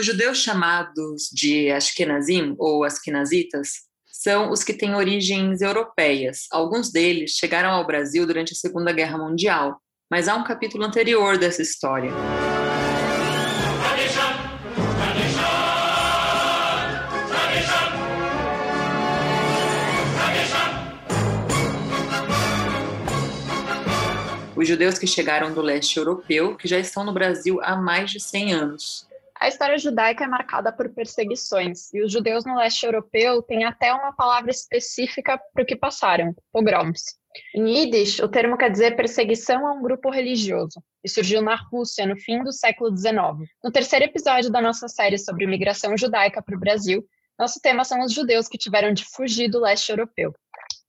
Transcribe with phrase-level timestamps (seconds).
[0.00, 6.46] Os judeus chamados de Ashkenazim ou Askenazitas são os que têm origens europeias.
[6.50, 9.78] Alguns deles chegaram ao Brasil durante a Segunda Guerra Mundial,
[10.10, 12.10] mas há um capítulo anterior dessa história.
[24.56, 28.18] Os judeus que chegaram do leste europeu, que já estão no Brasil há mais de
[28.18, 29.09] 100 anos.
[29.40, 33.90] A história judaica é marcada por perseguições, e os judeus no leste europeu têm até
[33.90, 37.18] uma palavra específica para o que passaram, pogroms.
[37.54, 42.04] Em Yiddish, o termo quer dizer perseguição a um grupo religioso, e surgiu na Rússia
[42.04, 43.48] no fim do século XIX.
[43.64, 47.02] No terceiro episódio da nossa série sobre imigração judaica para o Brasil,
[47.38, 50.34] nosso tema são os judeus que tiveram de fugir do leste europeu.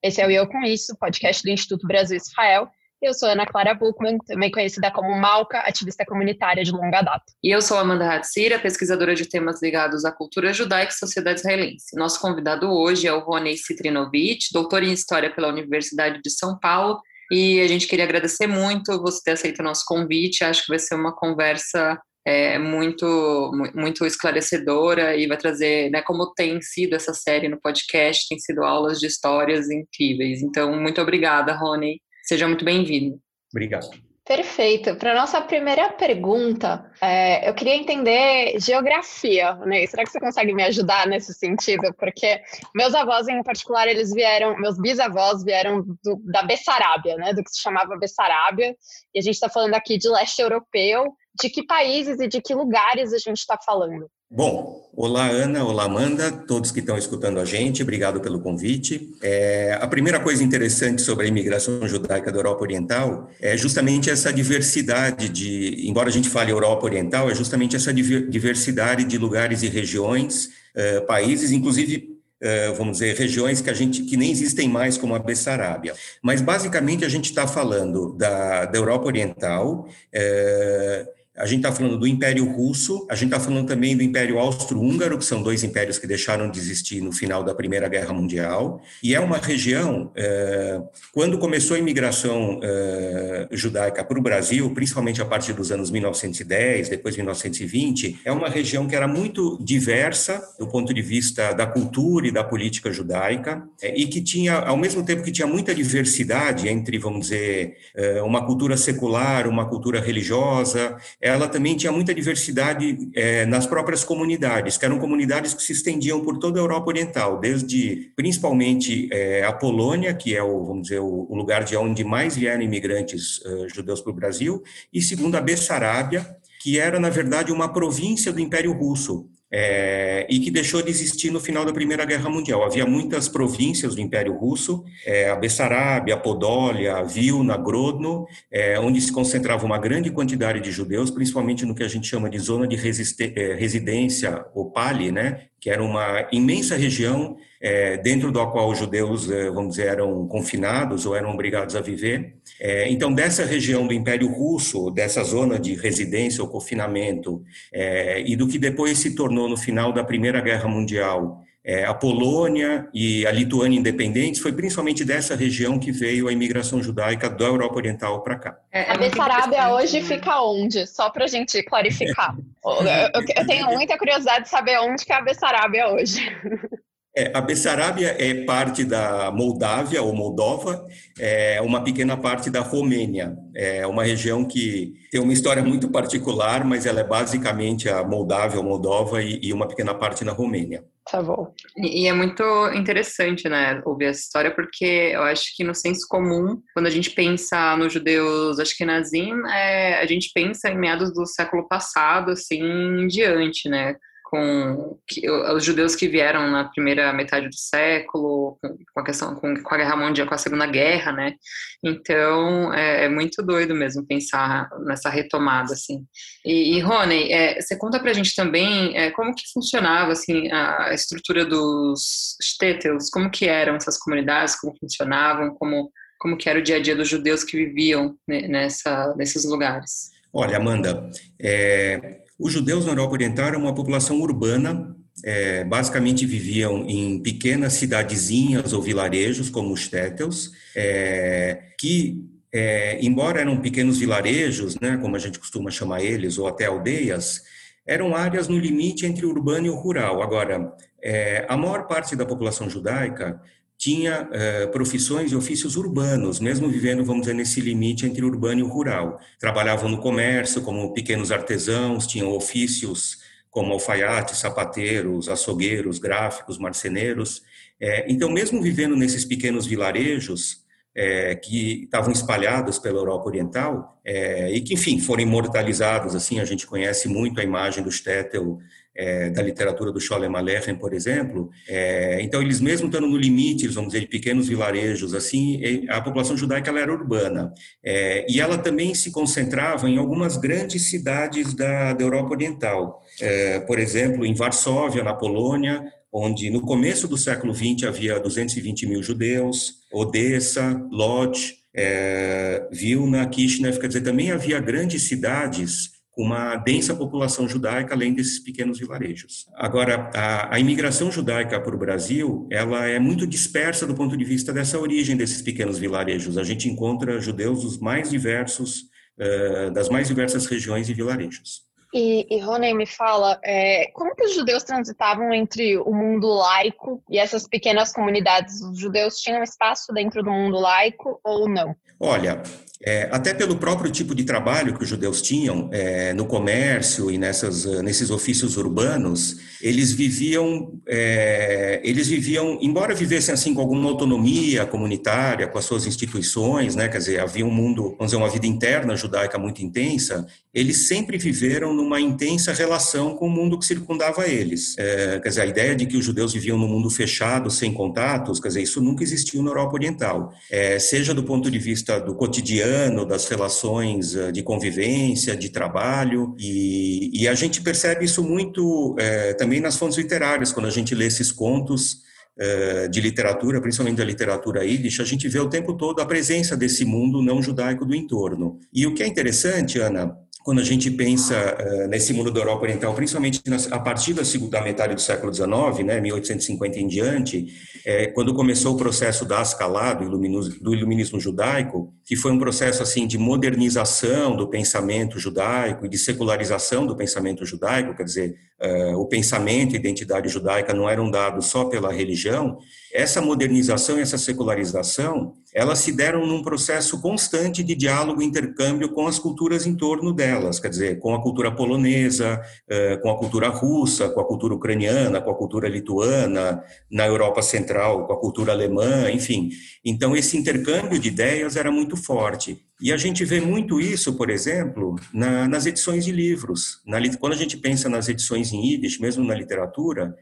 [0.03, 2.69] Esse é o Eu Com Isso, podcast do Instituto Brasil Israel,
[3.01, 7.25] eu sou Ana Clara Buchmann, também conhecida como Malca, ativista comunitária de longa data.
[7.43, 11.95] E eu sou Amanda Hatzira, pesquisadora de temas ligados à cultura judaica e sociedade israelense.
[11.97, 17.01] Nosso convidado hoje é o Rony Citrinovich, doutor em História pela Universidade de São Paulo,
[17.31, 20.43] e a gente queria agradecer muito você ter aceito o nosso convite.
[20.43, 21.97] Acho que vai ser uma conversa
[22.27, 28.27] é, muito, muito esclarecedora e vai trazer, né, como tem sido essa série no podcast,
[28.27, 30.43] tem sido aulas de histórias incríveis.
[30.43, 31.99] Então, muito obrigada, Rony.
[32.23, 33.19] Seja muito bem-vindo.
[33.51, 33.89] Obrigado.
[34.23, 34.95] Perfeito.
[34.95, 39.85] Para nossa primeira pergunta, é, eu queria entender geografia, né?
[39.87, 41.93] Será que você consegue me ajudar nesse sentido?
[41.97, 42.39] Porque
[42.73, 47.33] meus avós, em particular, eles vieram, meus bisavós vieram do, da Bessarábia, né?
[47.33, 48.75] Do que se chamava Bessarábia,
[49.13, 51.13] e a gente está falando aqui de leste europeu.
[51.41, 54.09] De que países e de que lugares a gente está falando?
[54.33, 59.13] Bom, olá Ana, olá Amanda, todos que estão escutando a gente, obrigado pelo convite.
[59.21, 64.31] É, a primeira coisa interessante sobre a imigração judaica da Europa Oriental é justamente essa
[64.31, 69.67] diversidade de, embora a gente fale Europa Oriental, é justamente essa diversidade de lugares e
[69.67, 70.45] regiões,
[70.77, 72.09] uh, países, inclusive
[72.43, 75.93] Uh, vamos dizer, regiões que a gente que nem existem mais, como a Bessarábia.
[76.23, 79.87] Mas basicamente a gente está falando da, da Europa Oriental.
[80.11, 84.37] Uh, a gente está falando do Império Russo, a gente está falando também do Império
[84.37, 88.79] Austro-Húngaro, que são dois impérios que deixaram de existir no final da Primeira Guerra Mundial,
[89.01, 90.79] e é uma região, é,
[91.11, 96.89] quando começou a imigração é, judaica para o Brasil, principalmente a partir dos anos 1910,
[96.89, 102.27] depois 1920, é uma região que era muito diversa do ponto de vista da cultura
[102.27, 106.69] e da política judaica, é, e que tinha, ao mesmo tempo que tinha muita diversidade
[106.69, 107.77] entre, vamos dizer,
[108.23, 110.97] uma cultura secular, uma cultura religiosa,
[111.31, 116.21] ela também tinha muita diversidade é, nas próprias comunidades, que eram comunidades que se estendiam
[116.21, 120.99] por toda a Europa Oriental, desde principalmente é, a Polônia, que é o, vamos dizer,
[120.99, 124.61] o, lugar de onde mais vieram imigrantes uh, judeus para o Brasil,
[124.93, 126.25] e segundo a Bessarábia,
[126.61, 131.29] que era, na verdade, uma província do Império Russo, é, e que deixou de existir
[131.29, 132.63] no final da Primeira Guerra Mundial.
[132.63, 138.79] Havia muitas províncias do Império Russo, é, a Bessarabia, a Podólia, a Vilna, Grodno, é,
[138.79, 142.39] onde se concentrava uma grande quantidade de judeus, principalmente no que a gente chama de
[142.39, 148.45] zona de é, residência, ou PALI, né, que era uma imensa região é, dentro da
[148.47, 152.35] qual os judeus, é, vamos dizer, eram confinados ou eram obrigados a viver.
[152.59, 158.35] É, então, dessa região do Império Russo, dessa zona de residência ou confinamento, é, e
[158.35, 163.25] do que depois se tornou no final da Primeira Guerra Mundial, é, a Polônia e
[163.27, 168.23] a Lituânia independentes, foi principalmente dessa região que veio a imigração judaica da Europa Oriental
[168.23, 168.57] para cá.
[168.71, 170.87] É, a Bessarabia hoje fica onde?
[170.87, 172.35] Só para a gente clarificar.
[172.65, 176.19] eu, eu, eu, tenho muita curiosidade de saber onde que é a Bessarabia hoje.
[177.15, 180.87] É, a Bessarabia é parte da Moldávia ou Moldova,
[181.19, 183.35] é uma pequena parte da Romênia.
[183.53, 188.59] É uma região que tem uma história muito particular, mas ela é basicamente a Moldávia
[188.59, 190.85] ou Moldova e, e uma pequena parte na Romênia.
[191.11, 191.53] Tá bom.
[191.75, 196.07] E, e, é muito interessante, né, ouvir essa história, porque eu acho que no senso
[196.07, 201.25] comum, quando a gente pensa nos judeus ashkenazim, é, a gente pensa em meados do
[201.25, 203.95] século passado, assim, em diante, né?
[204.31, 208.57] Com que, os judeus que vieram na primeira metade do século,
[208.93, 211.35] com, a questão com, com, a guerra mundial, com a segunda guerra, né?
[211.83, 216.05] Então é, é muito doido mesmo pensar nessa retomada assim.
[216.45, 220.49] E, e Rony, é, você conta para a gente também é, como que funcionava assim
[220.49, 226.59] a, estrutura dos shtetls, como que eram essas comunidades, como funcionavam, como como que era
[226.59, 230.11] o dia a dia dos judeus que viviam nessa, nesses lugares.
[230.31, 231.09] Olha, Amanda,
[231.41, 237.73] é, os judeus na Europa Oriental eram uma população urbana, é, basicamente viviam em pequenas
[237.73, 245.15] cidadezinhas ou vilarejos, como os tétels, é, que, é, embora eram pequenos vilarejos, né, como
[245.15, 247.43] a gente costuma chamar eles, ou até aldeias,
[247.85, 250.23] eram áreas no limite entre o urbano e o rural.
[250.23, 250.73] Agora,
[251.03, 253.39] é, a maior parte da população judaica
[253.81, 258.63] tinha é, profissões e ofícios urbanos, mesmo vivendo, vamos dizer, nesse limite entre urbano e
[258.63, 259.19] rural.
[259.39, 263.17] Trabalhavam no comércio como pequenos artesãos, tinham ofícios
[263.49, 267.41] como alfaiates, sapateiros, açougueiros, gráficos, marceneiros.
[267.79, 270.61] É, então, mesmo vivendo nesses pequenos vilarejos,
[270.93, 276.13] é, que estavam espalhados pela Europa Oriental e que, enfim, foram imortalizados.
[276.13, 278.59] Assim, a gente conhece muito a imagem do Stettel
[278.95, 281.49] é, da literatura do Sholem Aleichem, por exemplo.
[281.67, 286.35] É, então, eles mesmo estando no limite, vamos dizer, de pequenos vilarejos, assim, a população
[286.35, 287.53] judaica ela era urbana.
[287.83, 293.01] É, e ela também se concentrava em algumas grandes cidades da, da Europa Oriental.
[293.19, 298.85] É, por exemplo, em Varsóvia, na Polônia, onde no começo do século XX havia 220
[298.85, 306.93] mil judeus, Odessa, Lodz, é, Vilna, Kishinev, quer dizer, também havia grandes cidades uma densa
[306.93, 309.47] população judaica, além desses pequenos vilarejos.
[309.55, 314.23] Agora, a, a imigração judaica para o Brasil, ela é muito dispersa do ponto de
[314.23, 316.37] vista dessa origem desses pequenos vilarejos.
[316.37, 318.83] A gente encontra judeus dos mais diversos,
[319.17, 321.70] uh, das mais diversas regiões e vilarejos.
[321.93, 327.03] E, e Rony me fala, é, como que os judeus transitavam entre o mundo laico
[327.09, 328.61] e essas pequenas comunidades?
[328.61, 331.75] Os judeus tinham espaço dentro do mundo laico ou não?
[331.99, 332.41] Olha,
[332.83, 337.17] é, até pelo próprio tipo de trabalho que os judeus tinham é, no comércio e
[337.17, 344.65] nessas, nesses ofícios urbanos, eles viviam, é, eles viviam, embora vivessem assim com alguma autonomia
[344.65, 348.47] comunitária, com as suas instituições, né, quer dizer, havia um mundo, vamos dizer, uma vida
[348.47, 354.27] interna judaica muito intensa, eles sempre viveram numa intensa relação com o mundo que circundava
[354.27, 354.75] eles.
[354.77, 358.39] É, quer dizer, a ideia de que os judeus viviam num mundo fechado, sem contatos,
[358.39, 362.15] quer dizer, isso nunca existiu na Europa Oriental, é, seja do ponto de vista do
[362.15, 368.95] cotidiano, das relações eh, de convivência, de trabalho, e, e a gente percebe isso muito
[368.99, 372.01] é, também nas fontes literárias, quando a gente lê esses contos
[372.37, 376.57] é, de literatura, principalmente da literatura yiddish, a gente vê o tempo todo a presença
[376.57, 378.59] desse mundo não judaico do entorno.
[378.73, 382.63] E o que é interessante, Ana, quando a gente pensa uh, nesse mundo da Europa
[382.63, 387.47] Oriental, principalmente a partir da segunda metade do século XIX, né, 1850 em diante,
[387.85, 393.05] é, quando começou o processo da Ascalá, do iluminismo, judaico, que foi um processo assim
[393.05, 399.05] de modernização do pensamento judaico e de secularização do pensamento judaico, quer dizer, uh, o
[399.07, 402.57] pensamento e a identidade judaica não eram dados só pela religião,
[402.93, 408.89] essa modernização e essa secularização, elas se deram num processo constante de diálogo e intercâmbio
[408.89, 413.17] com as culturas em torno delas, quer dizer, com a cultura polonesa, uh, com a
[413.17, 418.19] cultura russa, com a cultura ucraniana, com a cultura lituana, na Europa Central, com a
[418.19, 419.49] cultura alemã, enfim.
[419.83, 422.63] Então, esse intercâmbio de ideias era muito forte.
[422.81, 426.81] E a gente vê muito isso, por exemplo, na, nas edições de livros.
[426.85, 430.15] Na, quando a gente pensa nas edições em Yiddish, mesmo na literatura,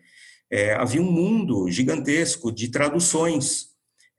[0.52, 3.69] é, havia um mundo gigantesco de traduções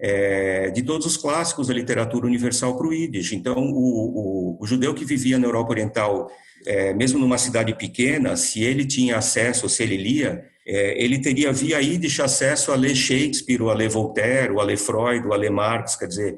[0.00, 3.32] é, de todos os clássicos da literatura universal para o Yiddish.
[3.32, 6.30] Então, o, o, o, judeu que vivia na Europa Oriental,
[6.66, 11.52] é, mesmo numa cidade pequena, se ele tinha acesso, se ele lia, é, ele teria
[11.52, 15.96] via Yiddish acesso a ler Shakespeare, a ler Voltaire, a ler Freud, a ler Marx,
[15.96, 16.36] quer dizer,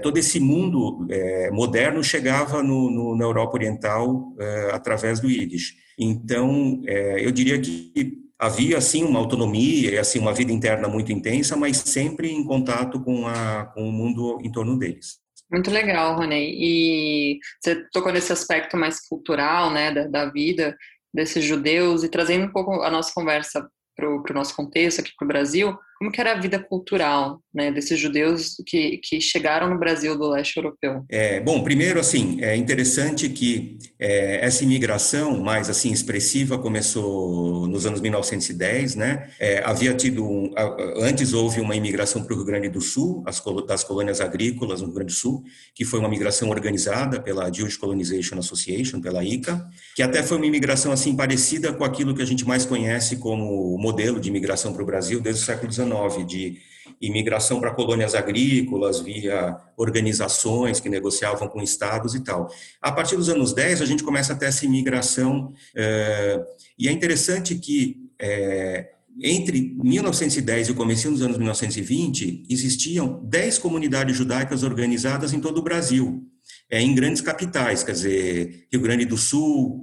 [0.00, 1.08] todo esse mundo
[1.50, 4.32] moderno chegava no, no, na Europa Oriental
[4.72, 5.74] através do Yiddish.
[5.98, 6.80] Então,
[7.18, 11.76] eu diria que havia, assim, uma autonomia e, assim, uma vida interna muito intensa, mas
[11.76, 15.20] sempre em contato com, a, com o mundo em torno deles.
[15.48, 16.50] Muito legal, Rony.
[16.52, 20.76] E você tocou nesse aspecto mais cultural, né, da, da vida
[21.14, 25.24] desses judeus e trazendo um pouco a nossa conversa para o nosso contexto aqui para
[25.24, 29.78] o Brasil, como que era a vida cultural né, desses judeus que, que chegaram no
[29.78, 31.04] Brasil do leste europeu?
[31.08, 37.86] É, bom, primeiro, assim, é interessante que é, essa imigração mais, assim, expressiva começou nos
[37.86, 39.30] anos 1910, né?
[39.38, 40.52] É, havia tido, um,
[40.96, 44.86] antes houve uma imigração para o Rio Grande do Sul, as, das colônias agrícolas no
[44.86, 49.68] Rio Grande do Sul, que foi uma migração organizada pela Jewish Colonization Association, pela ICA,
[49.94, 53.78] que até foi uma imigração, assim, parecida com aquilo que a gente mais conhece como
[53.78, 55.91] modelo de imigração para o Brasil desde o século XIX,
[56.24, 56.60] de
[57.02, 62.48] imigração para colônias agrícolas via organizações que negociavam com estados e tal.
[62.80, 66.40] A partir dos anos 10, a gente começa a ter essa imigração, é,
[66.78, 73.58] e é interessante que é, entre 1910 e o começo dos anos 1920, existiam 10
[73.58, 76.22] comunidades judaicas organizadas em todo o Brasil,
[76.70, 79.82] é, em grandes capitais, quer dizer, Rio Grande do Sul,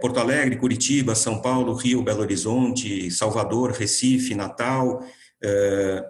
[0.00, 5.19] Porto Alegre, Curitiba, São Paulo, Rio, Belo Horizonte, Salvador, Recife, Natal, eh,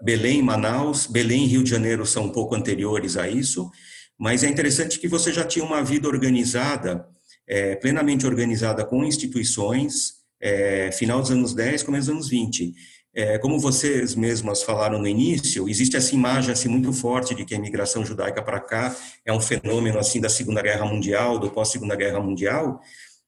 [0.02, 3.70] Belém, Manaus, Belém e Rio de Janeiro são um pouco anteriores a isso,
[4.18, 7.06] mas é interessante que você já tinha uma vida organizada
[7.50, 12.72] é, plenamente organizada com instituições, é, final dos anos 10, começo dos anos 20.
[13.12, 17.52] É, como vocês mesmas falaram no início, existe essa imagem assim muito forte de que
[17.52, 18.94] a imigração judaica para cá
[19.26, 22.80] é um fenômeno assim da Segunda Guerra Mundial, do pós Segunda Guerra Mundial,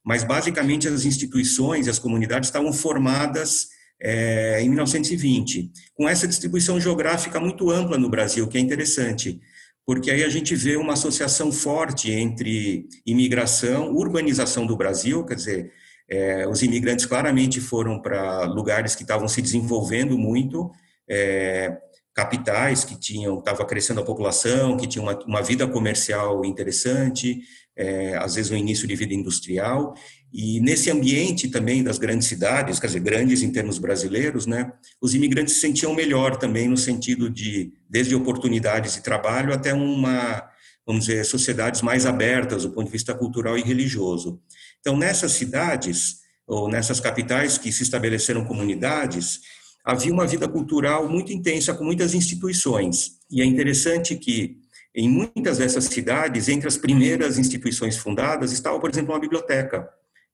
[0.05, 3.71] mas basicamente as instituições e as comunidades estavam formadas
[4.03, 9.41] é, em 1920, com essa distribuição geográfica muito ampla no Brasil, que é interessante,
[9.87, 15.73] porque aí a gente vê uma associação forte entre imigração, urbanização do Brasil, quer dizer,
[16.11, 20.71] é, os imigrantes claramente foram para lugares que estavam se desenvolvendo muito,
[21.09, 21.79] é,
[22.15, 27.41] capitais que tinham, estava crescendo a população, que tinham uma, uma vida comercial interessante,
[27.77, 29.95] é, às vezes um início de vida industrial,
[30.33, 35.15] e nesse ambiente também das grandes cidades, quer dizer, grandes em termos brasileiros, né, os
[35.15, 40.43] imigrantes se sentiam melhor também no sentido de, desde oportunidades de trabalho até uma,
[40.87, 44.41] vamos dizer, sociedades mais abertas do ponto de vista cultural e religioso.
[44.81, 49.41] Então, nessas cidades, ou nessas capitais que se estabeleceram comunidades,
[49.85, 53.19] havia uma vida cultural muito intensa, com muitas instituições.
[53.31, 54.59] E é interessante que,
[54.95, 59.89] em muitas dessas cidades, entre as primeiras instituições fundadas, estava, por exemplo, uma biblioteca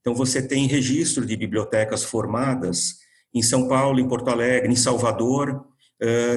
[0.09, 3.00] então, você tem registro de bibliotecas formadas
[3.35, 5.67] em São Paulo, em Porto Alegre, em Salvador,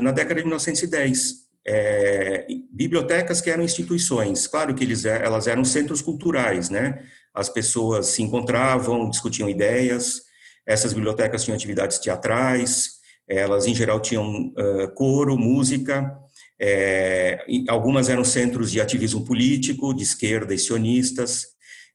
[0.01, 1.41] na década de 1910.
[1.65, 7.05] É, bibliotecas que eram instituições, claro que eles, é, elas eram centros culturais, né?
[7.33, 10.23] As pessoas se encontravam, discutiam ideias,
[10.65, 12.99] essas bibliotecas tinham atividades teatrais,
[13.37, 14.53] elas em geral tinham
[14.95, 16.17] coro, música,
[16.63, 21.47] é, algumas eram centros de ativismo político, de esquerda e sionistas,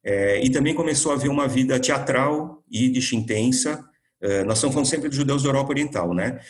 [0.02, 3.85] é, e também começou a haver uma vida teatral e de intensa.
[4.21, 6.40] É, nós estamos falando sempre dos judeus da Europa Oriental, né?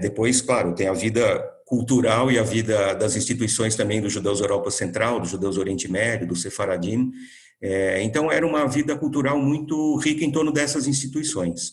[0.00, 4.44] Depois, claro, tem a vida cultural e a vida das instituições também dos judeus da
[4.44, 7.10] Europa Central, dos judeus do Oriente Médio, do Sefaradim.
[8.00, 11.72] Então, era uma vida cultural muito rica em torno dessas instituições.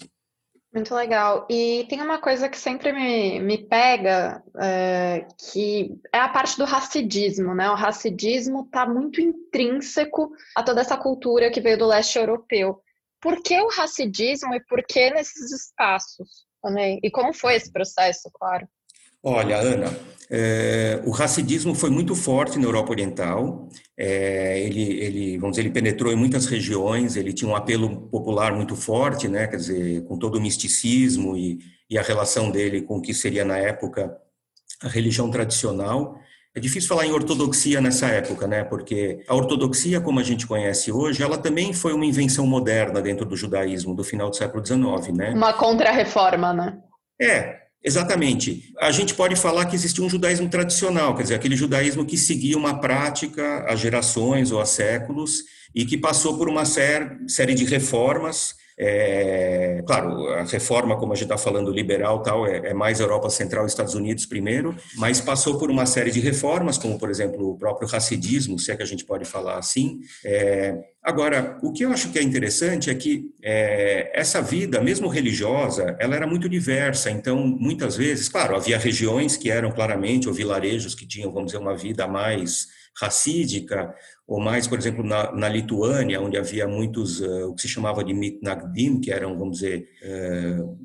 [0.74, 1.46] Muito legal.
[1.52, 6.66] E tem uma coisa que sempre me, me pega, é, que é a parte do
[6.66, 7.70] racidismo, né?
[7.70, 12.82] O racidismo está muito intrínseco a toda essa cultura que veio do leste europeu.
[13.22, 16.28] Por que o racidismo e por que nesses espaços?
[16.64, 16.98] Né?
[17.04, 18.68] E como foi esse processo, claro?
[19.24, 19.98] Olha, Ana,
[20.30, 23.70] é, o racidismo foi muito forte na Europa Oriental.
[23.98, 27.16] É, ele, ele, vamos dizer, ele penetrou em muitas regiões.
[27.16, 29.48] Ele tinha um apelo popular muito forte, né?
[29.48, 33.46] Quer dizer, com todo o misticismo e, e a relação dele com o que seria
[33.46, 34.18] na época
[34.82, 36.20] a religião tradicional.
[36.56, 38.64] É difícil falar em ortodoxia nessa época, né?
[38.64, 43.26] Porque a ortodoxia, como a gente conhece hoje, ela também foi uma invenção moderna dentro
[43.26, 45.30] do judaísmo do final do século XIX, né?
[45.32, 46.78] Uma contra-reforma, né?
[47.20, 48.74] É, Exatamente.
[48.80, 52.58] A gente pode falar que existia um judaísmo tradicional, quer dizer, aquele judaísmo que seguia
[52.58, 55.44] uma prática há gerações ou há séculos
[55.76, 61.26] e que passou por uma série de reformas é, claro, a reforma, como a gente
[61.26, 65.58] está falando, liberal tal, é, é, mais Europa Central e Estados Unidos primeiro, mas passou
[65.58, 68.88] por uma série de reformas, como, por exemplo, o próprio racidismo, se é que a
[68.88, 70.00] gente pode falar assim.
[70.26, 75.08] É, agora, o que eu acho que é interessante é que é, essa vida, mesmo
[75.08, 80.34] religiosa, ela era muito diversa, então, muitas vezes, claro, havia regiões que eram claramente, ou
[80.34, 83.94] vilarejos que tinham, vamos dizer, uma vida mais racídica,
[84.28, 88.04] ou mais, por exemplo, na, na Lituânia, onde havia muitos, uh, o que se chamava
[88.04, 90.78] de mitnagdim, que eram, vamos dizer, uh,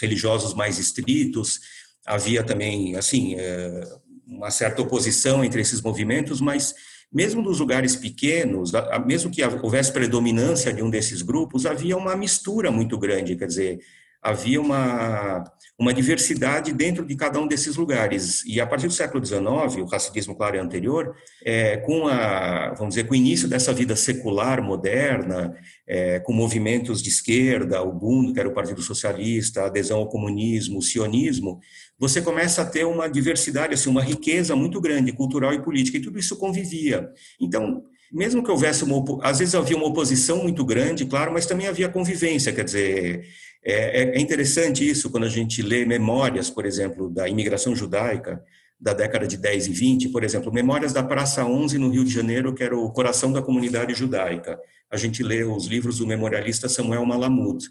[0.00, 1.60] religiosos mais estritos,
[2.06, 6.74] havia também, assim, uh, uma certa oposição entre esses movimentos, mas
[7.12, 8.70] mesmo nos lugares pequenos,
[9.04, 13.80] mesmo que houvesse predominância de um desses grupos, havia uma mistura muito grande, quer dizer,
[14.22, 15.42] havia uma,
[15.80, 18.44] uma diversidade dentro de cada um desses lugares.
[18.44, 19.40] E a partir do século XIX,
[19.80, 23.96] o racismo, claro, é anterior, é, com a, vamos dizer, com o início dessa vida
[23.96, 25.56] secular moderna,
[25.86, 30.08] é, com movimentos de esquerda, o BUND, que era o Partido Socialista, a adesão ao
[30.10, 31.58] comunismo, o sionismo,
[31.98, 36.02] você começa a ter uma diversidade, assim, uma riqueza muito grande, cultural e política, e
[36.02, 37.08] tudo isso convivia.
[37.40, 41.68] Então, mesmo que houvesse uma, às vezes havia uma oposição muito grande, claro, mas também
[41.68, 43.24] havia convivência, quer dizer,
[43.64, 48.42] é, é, é interessante isso quando a gente lê memórias, por exemplo, da imigração judaica
[48.80, 52.10] da década de 10 e 20, por exemplo, Memórias da Praça 11 no Rio de
[52.10, 54.58] Janeiro, que era o coração da comunidade judaica.
[54.90, 57.62] A gente lê os livros do memorialista Samuel Malamud.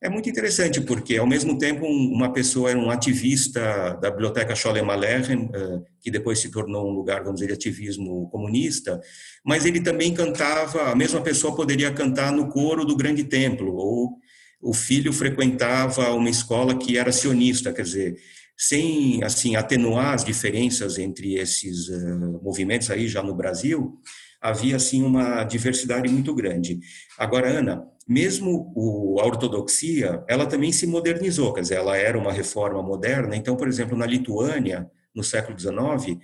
[0.00, 4.88] É muito interessante porque, ao mesmo tempo, uma pessoa era um ativista da biblioteca Sholem
[4.88, 9.00] Aleichem, eh, que depois se tornou um lugar, vamos dizer, de ativismo comunista,
[9.44, 14.18] mas ele também cantava, a mesma pessoa poderia cantar no coro do Grande Templo, ou
[14.60, 18.16] o filho frequentava uma escola que era sionista, quer dizer,
[18.56, 24.00] sem assim atenuar as diferenças entre esses uh, movimentos aí já no Brasil,
[24.40, 26.80] havia assim uma diversidade muito grande.
[27.16, 32.32] Agora, Ana, mesmo o, a ortodoxia, ela também se modernizou, quer dizer, ela era uma
[32.32, 33.36] reforma moderna.
[33.36, 36.18] Então, por exemplo, na Lituânia, no século XIX,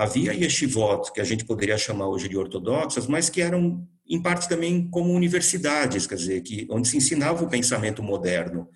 [0.00, 4.48] havia yeshivot, que a gente poderia chamar hoje de ortodoxas, mas que eram, em parte,
[4.48, 8.66] também como universidades, quer dizer, que, onde se ensinava o pensamento moderno.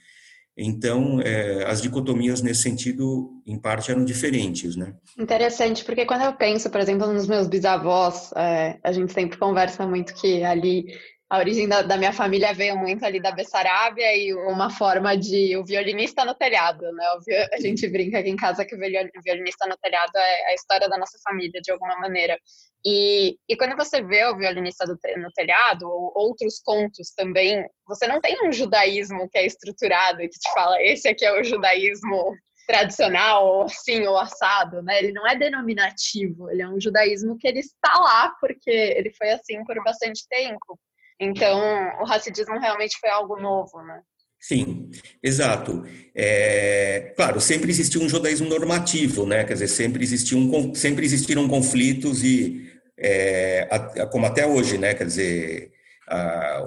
[0.56, 4.94] Então, é, as dicotomias nesse sentido, em parte, eram diferentes, né?
[5.18, 9.86] Interessante, porque quando eu penso, por exemplo, nos meus bisavós, é, a gente sempre conversa
[9.86, 10.86] muito que ali
[11.34, 15.56] a origem da, da, minha família veio muito ali da Bessarabia e uma forma de
[15.56, 17.04] o violinista no telhado, né?
[17.52, 20.96] A gente brinca aqui em casa que o violinista no telhado é a história da
[20.96, 22.38] nossa família, de alguma maneira.
[22.86, 28.06] E, e quando você vê o violinista do, no telhado, ou outros contos também, você
[28.06, 31.42] não tem um judaísmo que é estruturado e que te fala, esse aqui é o
[31.42, 32.32] judaísmo
[32.64, 34.98] tradicional, ou assim, ou assado, né?
[34.98, 39.30] Ele não é denominativo, ele é um judaísmo que ele está lá porque ele foi
[39.30, 40.78] assim por bastante tempo.
[41.20, 41.58] Então,
[42.00, 44.00] o racismo realmente foi algo novo, né?
[44.40, 44.90] Sim,
[45.22, 45.84] exato.
[46.14, 49.42] É, claro, sempre existiu um judaísmo normativo, né?
[49.44, 53.66] Quer dizer, sempre existiam, sempre existiram conflitos e, é,
[54.12, 54.92] como até hoje, né?
[54.92, 55.72] Quer dizer,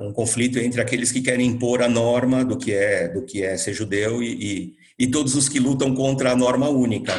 [0.01, 3.55] um conflito entre aqueles que querem impor a norma do que é do que é
[3.57, 7.13] ser judeu e, e, e todos os que lutam contra a norma única.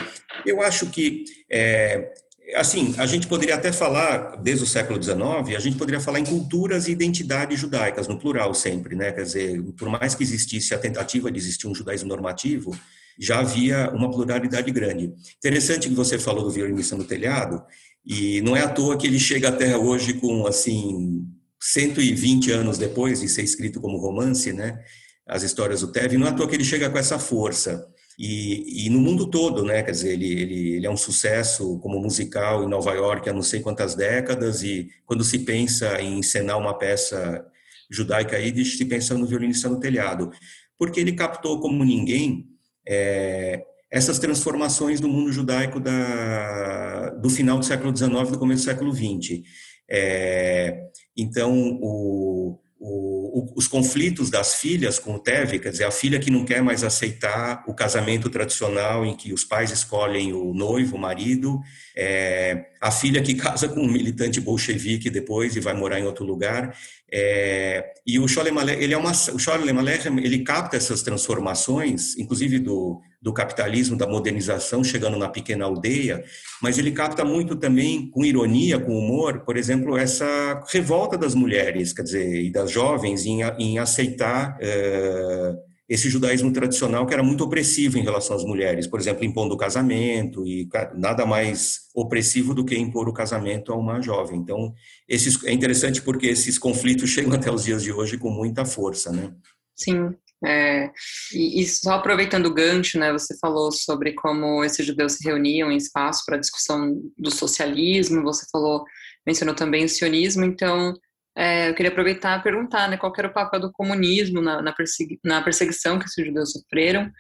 [0.45, 2.13] Eu acho que é,
[2.55, 6.25] assim, a gente poderia até falar, desde o século XIX, a gente poderia falar em
[6.25, 9.13] culturas e identidades judaicas, no plural sempre, né?
[9.13, 12.79] Quer dizer, por mais que existisse a tentativa de existir um judaísmo normativo,
[13.19, 15.13] já havia uma pluralidade grande.
[15.37, 17.63] Interessante que você falou do violinista no telhado,
[18.05, 21.27] e não é à toa que ele chega até hoje com, assim,
[21.61, 24.79] 120 anos depois de ser escrito como romance, né?
[25.27, 27.87] As histórias do Tev, não é à toa que ele chega com essa força.
[28.19, 29.83] E, e, no mundo todo, né?
[29.83, 33.43] Quer dizer, ele, ele, ele é um sucesso como musical em Nova York há não
[33.43, 37.47] sei quantas décadas, e quando se pensa em encenar uma peça
[37.89, 40.33] judaica Yiddish, se pensa no violinista no telhado,
[40.77, 42.49] porque ele captou como ninguém
[42.87, 48.65] é, essas transformações do mundo judaico da, do final do século XIX e do começo
[48.65, 49.43] do século XX.
[49.89, 55.91] É, então, o, o, o, os conflitos das filhas com o Teve, quer dizer, a
[55.91, 60.55] filha que não quer mais aceitar o casamento tradicional em que os pais escolhem o
[60.55, 61.61] noivo, o marido,
[61.97, 66.25] é, a filha que casa com um militante bolchevique depois e vai morar em outro
[66.25, 66.77] lugar,
[67.11, 73.33] é, e o Sholem ele é uma, o ele capta essas transformações, inclusive do, do
[73.33, 76.25] capitalismo, da modernização chegando na pequena aldeia,
[76.63, 81.93] mas ele capta muito também, com ironia, com humor, por exemplo, essa revolta das mulheres,
[81.93, 85.55] quer dizer, e das jovens em, em aceitar é,
[85.89, 89.59] esse judaísmo tradicional que era muito opressivo em relação às mulheres, por exemplo, impondo o
[89.59, 94.39] casamento e nada mais opressivo do que impor o casamento a uma jovem.
[94.39, 94.75] Então,
[95.09, 99.11] esses, é interessante porque esses conflitos chegam até os dias de hoje com muita força,
[99.11, 99.33] né?
[99.75, 100.15] Sim.
[100.45, 100.91] É,
[101.33, 105.71] e, e, só aproveitando o gancho, né, você falou sobre como esses judeus se reuniam
[105.71, 108.85] em espaço para discussão do socialismo, você falou,
[109.27, 110.95] mencionou também o sionismo, então
[111.37, 114.73] é, eu queria aproveitar e perguntar né, qual era o papel do comunismo na, na,
[114.73, 117.11] persegui na perseguição que esses judeus sofreram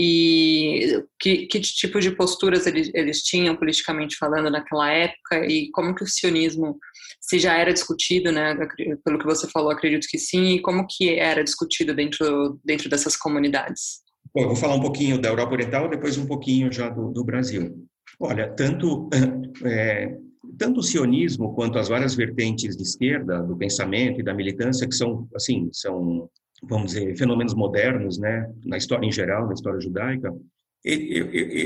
[0.00, 5.92] e que, que tipo de posturas eles, eles tinham politicamente falando naquela época e como
[5.92, 6.78] que o sionismo
[7.20, 8.56] se já era discutido, né,
[9.04, 13.16] pelo que você falou, acredito que sim, e como que era discutido dentro, dentro dessas
[13.16, 13.98] comunidades?
[14.32, 17.24] Bom, eu vou falar um pouquinho da Europa Oriental, depois um pouquinho já do, do
[17.24, 17.84] Brasil.
[18.20, 19.10] Olha, tanto
[19.64, 20.16] é,
[20.56, 24.94] tanto o sionismo quanto as várias vertentes de esquerda do pensamento e da militância que
[24.94, 26.30] são assim são
[26.62, 30.32] vamos dizer fenômenos modernos né na história em geral na história judaica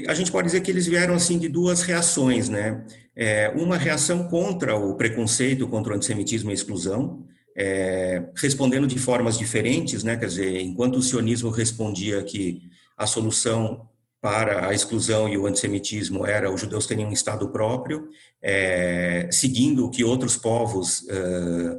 [0.08, 2.84] a gente pode dizer que eles vieram assim de duas reações né?
[3.14, 7.24] É, uma reação contra o preconceito contra o antissemitismo e a exclusão
[7.54, 10.16] é, respondendo de formas diferentes né?
[10.16, 12.62] Quer dizer enquanto o sionismo respondia que
[12.96, 13.86] a solução
[14.22, 18.08] para a exclusão e o antissemitismo era os judeus terem um Estado próprio,
[18.40, 21.78] é, seguindo o que outros povos é,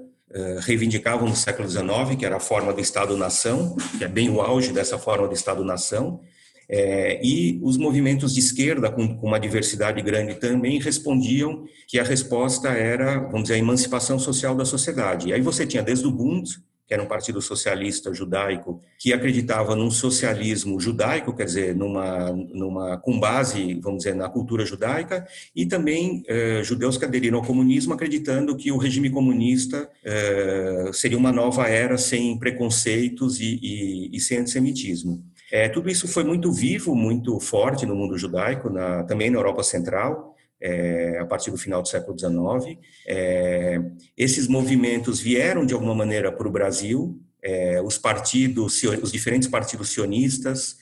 [0.61, 4.71] reivindicavam no século XIX, que era a forma do Estado-nação, que é bem o auge
[4.71, 6.19] dessa forma do Estado-nação,
[6.67, 12.03] é, e os movimentos de esquerda, com, com, uma diversidade grande, também respondiam que a
[12.03, 15.29] resposta era, vamos dizer, a emancipação social da sociedade.
[15.29, 16.49] E aí você tinha desde o Bund,
[16.93, 23.19] era um partido socialista judaico, que acreditava num socialismo judaico, quer dizer, numa, numa com
[23.19, 28.55] base, vamos dizer, na cultura judaica, e também eh, judeus que aderiram ao comunismo, acreditando
[28.55, 34.39] que o regime comunista eh, seria uma nova era sem preconceitos e, e, e sem
[34.39, 35.23] antissemitismo.
[35.51, 39.61] É, tudo isso foi muito vivo, muito forte no mundo judaico, na, também na Europa
[39.61, 40.32] Central,
[40.63, 42.79] é, a partir do final do século XIX.
[43.05, 43.81] É,
[44.17, 49.89] esses movimentos vieram, de alguma maneira, para o Brasil, é, os partidos, os diferentes partidos
[49.89, 50.81] sionistas,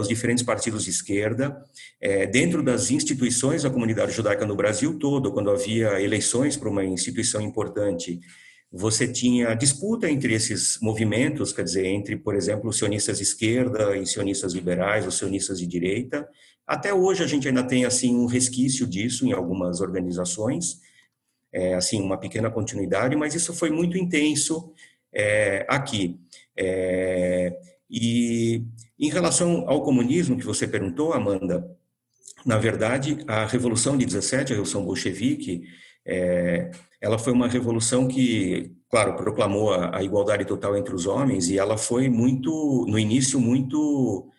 [0.00, 1.56] os diferentes partidos de esquerda,
[2.32, 7.40] dentro das instituições da comunidade judaica no Brasil todo, quando havia eleições para uma instituição
[7.40, 8.18] importante,
[8.70, 13.96] você tinha disputa entre esses movimentos, quer dizer, entre, por exemplo, os sionistas de esquerda
[13.96, 16.28] e sionistas liberais, os sionistas de direita.
[16.68, 20.80] Até hoje a gente ainda tem assim um resquício disso em algumas organizações,
[21.50, 24.70] é, assim uma pequena continuidade, mas isso foi muito intenso
[25.10, 26.20] é, aqui.
[26.54, 27.58] É,
[27.90, 28.62] e
[28.98, 31.74] em relação ao comunismo que você perguntou, Amanda,
[32.44, 35.62] na verdade, a Revolução de 17, a Revolução Bolchevique,
[36.04, 41.48] é, ela foi uma revolução que, claro, proclamou a, a, igualdade total entre os homens
[41.48, 44.30] e ela foi muito, no início, muito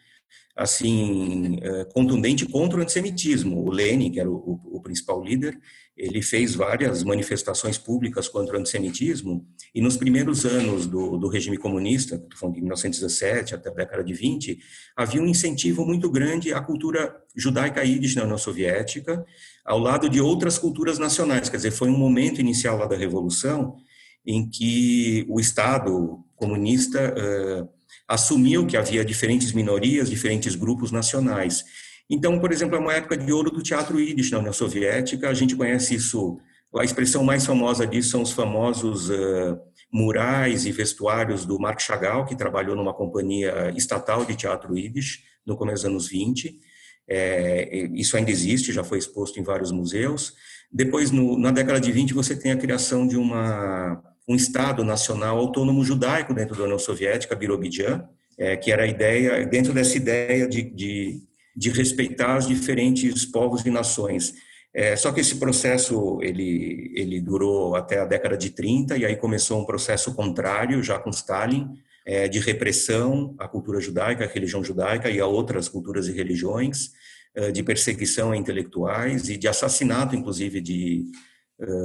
[0.56, 3.66] assim é, contundente contra o antissemitismo.
[3.66, 5.58] O Lenin, que era o, o, principal líder,
[5.96, 11.58] ele fez várias manifestações públicas contra o antissemitismo, e nos primeiros anos do, do regime
[11.58, 14.60] comunista, falando de 1917 até a década de 20,
[14.98, 19.26] havia um incentivo muito grande à cultura judaica ídis na União Soviética,
[19.66, 21.50] ao lado de outras culturas nacionais.
[21.50, 23.78] Quer dizer, foi um momento inicial lá da Revolução
[24.26, 27.79] em que o Estado comunista uh,
[28.10, 31.64] assumiu que havia diferentes minorias, diferentes grupos nacionais.
[32.10, 35.30] Então, por exemplo, é uma época de ouro do teatro Yiddish na União Soviética.
[35.30, 36.40] A gente conhece isso,
[36.76, 39.60] a expressão mais famosa disso são os famosos uh,
[39.94, 45.56] murais e vestuários do Marc Chagall, que trabalhou numa companhia estatal de teatro Yiddish no
[45.56, 46.60] começo dos anos 20.
[47.08, 50.34] É, isso ainda existe, já foi exposto em vários museus.
[50.72, 55.38] Depois, no, na década de 20, você tem a criação de uma, um Estado nacional
[55.40, 60.48] autônomo judaico dentro da União Soviética, Birobidjan, é, que era a ideia, dentro dessa ideia
[60.48, 64.34] de, de de respeitar os diferentes povos e nações.
[64.74, 69.18] É, só que esse processo ele, ele durou até a década de 30 e aí
[69.18, 71.68] começou um processo contrário, já com Stalin,
[72.06, 76.92] é, de repressão à cultura judaica, à religião judaica e a outras culturas e religiões,
[77.36, 81.04] é, de perseguição a intelectuais e de assassinato, inclusive, de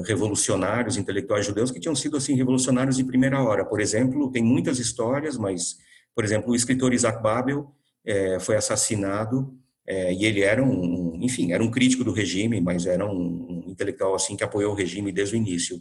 [0.06, 3.64] revolucionários intelectuais judeus que tinham sido assim revolucionários de primeira hora.
[3.64, 5.76] Por exemplo, tem muitas histórias, mas,
[6.14, 9.52] por exemplo, o escritor Isaac Babel é, foi assassinado
[9.86, 13.70] é, e ele era um, enfim, era um crítico do regime, mas era um, um,
[13.70, 15.80] intelectual assim que apoiou o regime desde o início.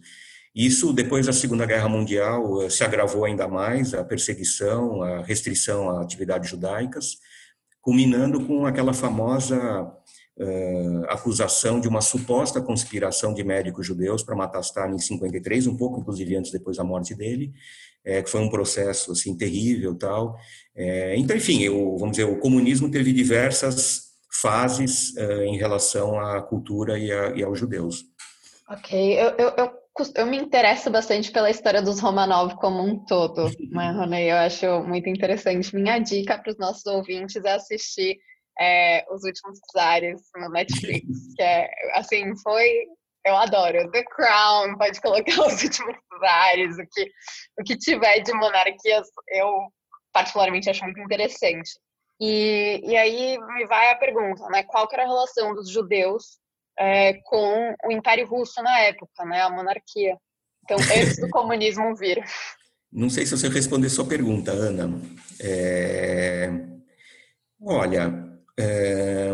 [0.54, 5.90] Isso, depois da Segunda Guerra Mundial, eh, se agravou ainda mais, a perseguição, a restrição
[5.90, 7.18] a atividades judaicas,
[7.82, 9.92] culminando com aquela famosa
[10.38, 15.78] uh, acusação de uma suposta conspiração de médicos judeus para matar Stalin em 53, um
[15.78, 17.54] pouco, inclusive, antes depois da morte dele,
[18.06, 20.36] é, que foi um processo assim terrível tal.
[20.76, 26.42] É, então, enfim, eu, vamos dizer, o comunismo teve diversas fases é, em relação à
[26.42, 28.04] cultura e, a, e aos judeus.
[28.70, 29.72] Ok, eu, eu, eu,
[30.16, 34.24] eu, me interesso bastante pela história dos Romanov como um todo, né, Rony?
[34.24, 35.76] Eu acho muito interessante.
[35.76, 38.18] Minha dica para os nossos ouvintes é assistir
[38.60, 42.88] é, Os Últimos Czares no Netflix, que é, assim, foi
[43.26, 43.90] eu adoro.
[43.92, 47.12] The Crown, pode colocar os últimos ares, o que,
[47.60, 49.50] o que tiver de monarquias, eu
[50.12, 51.72] particularmente acho muito interessante.
[52.20, 54.64] E, e aí me vai a pergunta, né?
[54.64, 56.38] Qual que era a relação dos judeus
[56.78, 59.42] é, com o Império Russo na época, né?
[59.42, 60.18] A monarquia.
[60.64, 62.24] Então, antes do comunismo vir.
[62.92, 64.90] Não sei se você responder sua pergunta, Ana.
[65.42, 66.50] É...
[67.60, 69.32] Olha, é...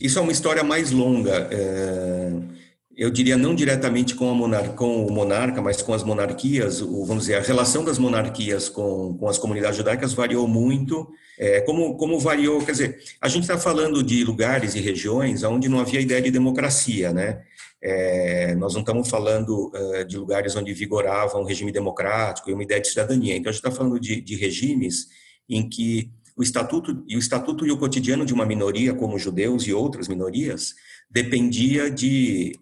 [0.00, 1.48] isso é uma história mais longa.
[1.50, 2.56] É
[2.96, 7.24] eu diria não diretamente com, monar, com, o monarca, mas com as monarquias, o, vamos
[7.24, 11.06] dizer, a relação das monarquias com, com as comunidades judaicas variou muito,
[11.38, 15.68] é, como, como variou, quer dizer, a gente está falando de lugares e regiões onde
[15.68, 17.42] não havia ideia de democracia, né?
[17.82, 22.62] É, nós não estamos falando uh, de lugares onde vigorava um regime democrático e uma
[22.62, 25.08] ideia de cidadania, então a gente está falando de, de regimes
[25.46, 29.66] em que o estatuto e o estatuto e o cotidiano de uma minoria como judeus
[29.66, 30.74] e outras minorias
[31.10, 32.52] dependia de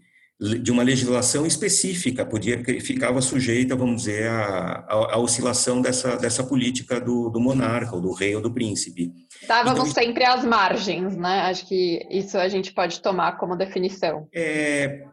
[0.41, 7.01] de uma legislação específica, podia ficava sujeita, vamos dizer, à, à, oscilação dessa, dessa política
[7.01, 9.13] do, do, monarca, ou do rei ou do príncipe.
[9.41, 11.43] Estávamos então, sempre às margens, né?
[11.43, 14.27] Acho que isso a gente pode tomar como definição.
[14.35, 15.05] É,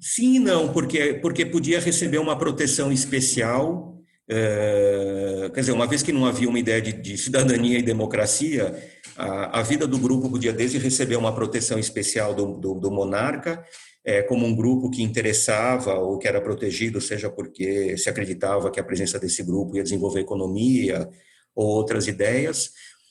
[0.00, 3.89] sim e não, porque, porque podia receber uma proteção especial,
[4.32, 8.72] é, quer dizer, uma vez que não havia uma ideia de, de cidadania e democracia,
[9.16, 13.64] a, a, vida do grupo podia desde receber uma proteção especial do, do, do monarca,
[14.04, 18.78] é, como um grupo que interessava ou que era protegido, seja porque se acreditava que
[18.78, 21.08] a presença desse grupo ia desenvolver economia
[21.52, 22.70] ou outras ideias,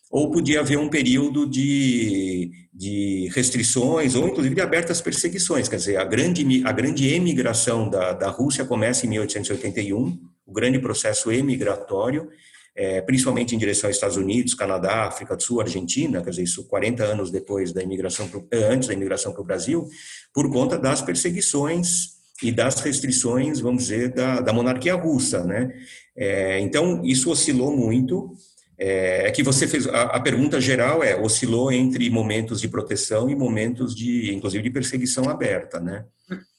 [0.10, 5.68] ou podia haver um período de, de restrições, ou inclusive de abertas perseguições.
[5.68, 10.18] Quer dizer, a grande, a grande emigração da, da Rússia começa em 1881,
[10.50, 12.30] o grande processo emigratório,
[12.76, 16.68] é, principalmente em direção aos Estados Unidos, Canadá, África do Sul, Argentina, quer dizer, isso
[16.68, 19.88] 40 anos depois da imigração, pro, eh, antes da imigração para o Brasil,
[20.34, 25.74] por conta das perseguições e das restrições, vamos dizer, da, da monarquia russa, né?
[26.16, 28.34] É, então, isso oscilou muito,
[28.78, 33.30] é, é que você fez a, a, pergunta geral é oscilou entre momentos de proteção
[33.30, 36.06] e momentos de, inclusive, de perseguição aberta, né?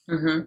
[0.07, 0.45] Uhum.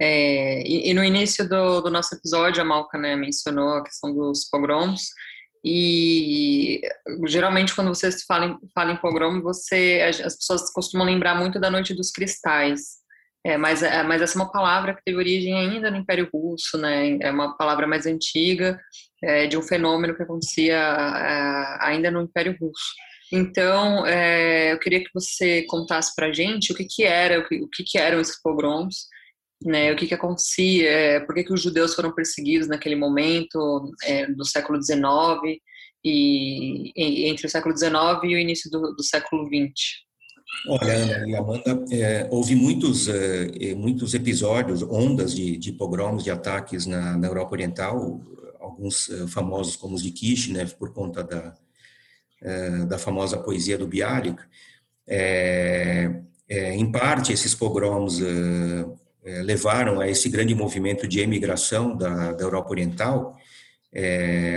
[0.00, 4.12] É, e, e, no início do, do, nosso episódio a Malca né, mencionou a questão
[4.12, 5.10] dos pogroms
[5.64, 6.80] e
[7.26, 11.70] geralmente quando você fala em, fala em pogrom você as pessoas costumam lembrar muito da
[11.70, 13.04] Noite dos Cristais.
[13.46, 16.78] É, mas, é, mas essa é uma palavra que teve origem ainda no Império Russo,
[16.78, 17.18] né?
[17.20, 18.80] É uma palavra mais antiga
[19.22, 22.94] é, de um fenômeno que acontecia é, ainda no Império Russo.
[23.30, 27.56] Então, é, eu queria que você contasse para gente o que que era, o que,
[27.56, 29.08] o que, que eram esses pogroms,
[29.62, 29.92] né?
[29.92, 34.26] O que que acontecia, é, por que que os judeus foram perseguidos naquele momento é,
[34.26, 35.00] do século XIX
[36.04, 40.04] e, e, entre o século XIX e o início do, do século XX.
[40.68, 47.16] Olha, Amanda, é, houve muitos, é, muitos episódios, ondas de, de pogroms, de ataques na,
[47.16, 48.20] na Europa Oriental,
[48.64, 51.54] alguns uh, famosos como os de Kishinev, por conta da,
[52.42, 54.42] uh, da famosa poesia do Bialik.
[55.06, 58.20] É, é, em parte, esses pogroms
[59.24, 63.36] levaram a esse grande movimento de emigração da, da Europa Oriental,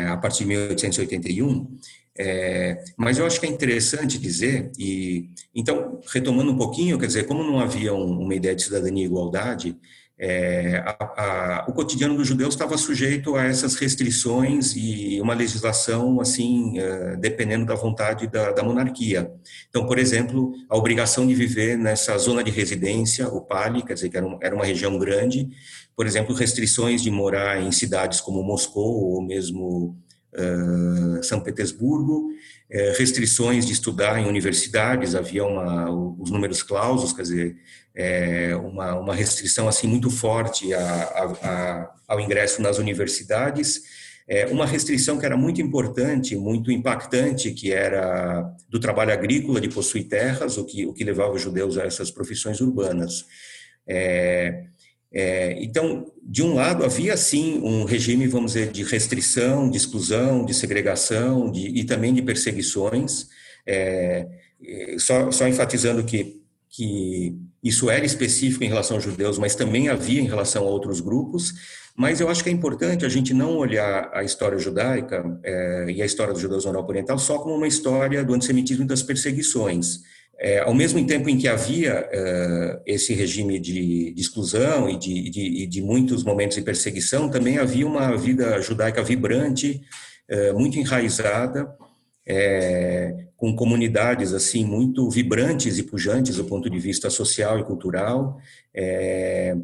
[0.09, 1.77] a partir de 1881,
[2.19, 7.27] é, mas eu acho que é interessante dizer, e então, retomando um pouquinho, quer dizer,
[7.27, 9.77] como não havia um, uma ideia de cidadania e igualdade,
[10.19, 16.19] é, a, a, o cotidiano dos judeus estava sujeito a essas restrições e uma legislação
[16.19, 19.31] assim é, dependendo da vontade da, da, monarquia.
[19.69, 24.09] Então, por exemplo, a obrigação de viver nessa zona de residência, o Pali, quer dizer
[24.09, 25.47] que era, um, era uma região grande,
[25.95, 29.95] por exemplo, restrições de morar em cidades como Moscou ou mesmo
[30.33, 37.21] uh, São Petersburgo, uh, restrições de estudar em universidades, havia uma, os números clausos, quer
[37.21, 37.55] dizer,
[37.97, 43.81] é, uma, uma restrição assim muito forte a, a, a, ao ingresso nas universidades,
[44.29, 49.69] é, uma restrição que era muito importante, muito impactante, que era do trabalho agrícola, de
[49.69, 53.25] possuir terras, o que, o que levava os judeus a essas profissões urbanas.
[53.87, 54.65] É,
[55.11, 60.45] é, então, de um lado, havia sim um regime, vamos dizer, de restrição, de exclusão,
[60.45, 63.27] de segregação de, e também de perseguições,
[63.65, 64.27] é,
[64.99, 66.37] só, só enfatizando que
[66.69, 70.99] que isso era específico em relação aos judeus, mas também havia em relação a outros
[70.99, 71.53] grupos.
[71.95, 76.01] Mas eu acho que é importante a gente não olhar a história judaica é, e
[76.01, 79.01] a história dos judeus na Europa Oriental só como uma história do antissemitismo e das
[79.01, 80.01] perseguições.
[80.39, 85.29] É, ao mesmo tempo em que havia é, esse regime de, de exclusão e de,
[85.31, 89.81] de, de, muitos momentos de perseguição, também havia uma vida judaica vibrante,
[90.53, 91.73] muito enraizada,
[92.27, 98.39] é, com comunidades assim muito vibrantes e pujantes do ponto de vista social e cultural,
[98.73, 99.55] é,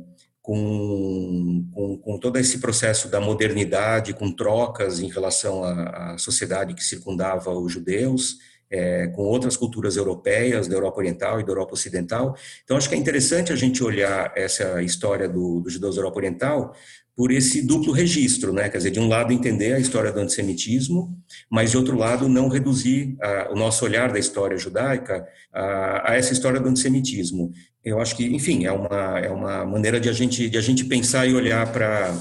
[0.42, 6.76] com, com, com, todo esse processo da modernidade, com trocas em relação à, à sociedade
[6.76, 8.38] que circundava os judeus,
[8.70, 12.36] é, com outras culturas europeias, da Europa Oriental e da Europa Ocidental.
[12.64, 16.18] Então, acho que é interessante a gente olhar essa história do, dos judeus da Europa
[16.18, 16.76] Oriental
[17.16, 18.70] por esse duplo registro, né?
[18.70, 21.16] Quer dizer, de um lado entender a história do antissemitismo,
[21.50, 26.16] mas de outro lado não reduzir a, o nosso olhar da história judaica a, a,
[26.16, 27.52] essa história do antissemitismo.
[27.84, 30.86] Eu acho que, enfim, é uma é uma maneira de a gente de a gente
[30.86, 32.14] pensar e olhar para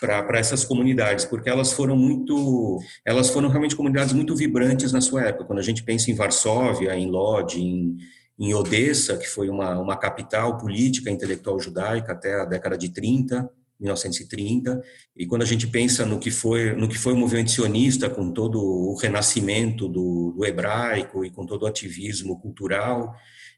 [0.00, 5.22] para essas comunidades, porque elas foram muito, elas foram realmente comunidades muito vibrantes na sua
[5.22, 5.44] época.
[5.44, 7.96] Quando a gente pensa em Varsóvia, em Lodz, em,
[8.36, 13.48] em Odessa, que foi uma, uma capital política intelectual judaica até a década de 30,
[13.82, 14.82] 1930,
[15.16, 18.30] e quando a gente pensa no que foi no que foi o movimento sionista com
[18.32, 23.14] todo o renascimento do, do hebraico e com todo o ativismo cultural,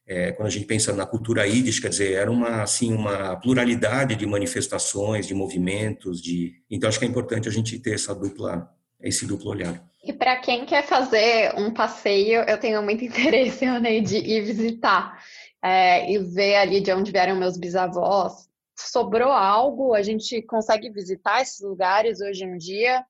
[0.07, 4.17] é, quando a gente pensa na cultura ídis, quer dizer, era uma assim uma pluralidade
[4.17, 8.69] de manifestações, de movimentos, de então acho que é importante a gente ter essa dupla
[9.01, 9.85] esse duplo olhar.
[10.03, 15.19] E para quem quer fazer um passeio, eu tenho muito interesse né, de ir visitar
[15.63, 19.95] é, e ver ali de onde vieram meus bisavós, sobrou algo?
[19.95, 23.05] A gente consegue visitar esses lugares hoje em dia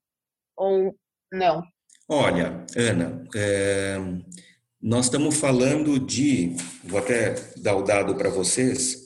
[0.57, 0.97] ou
[1.33, 1.63] não?
[2.09, 3.97] Olha, Ana, é,
[4.81, 9.05] nós estamos falando de, vou até dar o dado para vocês,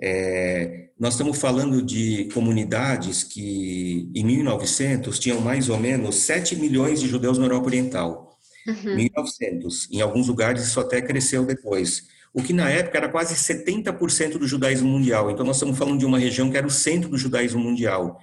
[0.00, 7.00] é, nós estamos falando de comunidades que em 1900 tinham mais ou menos 7 milhões
[7.00, 8.38] de judeus na Europa Oriental.
[8.66, 8.94] uhum.
[8.94, 9.90] 1900.
[9.90, 12.04] Em alguns lugares isso até cresceu depois.
[12.32, 15.30] O que na época era quase 70% do judaísmo mundial.
[15.30, 18.18] Então nós estamos falando de uma região que era o centro do judaísmo mundial.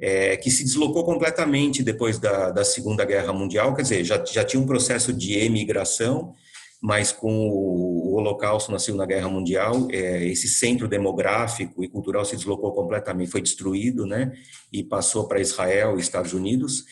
[0.00, 4.44] É, que se deslocou completamente depois da, da Segunda Guerra Mundial, quer dizer, já, já
[4.44, 6.36] tinha um processo de emigração,
[6.80, 12.36] mas com o Holocausto na Segunda Guerra Mundial, é, esse centro demográfico e cultural se
[12.36, 14.32] deslocou completamente, foi destruído, né,
[14.72, 16.84] e passou para Israel e Estados Unidos.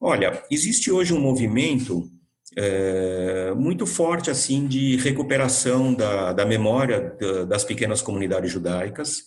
[0.00, 2.10] Olha, existe hoje um movimento
[2.56, 9.24] é, muito forte assim de recuperação da, da memória das pequenas comunidades judaicas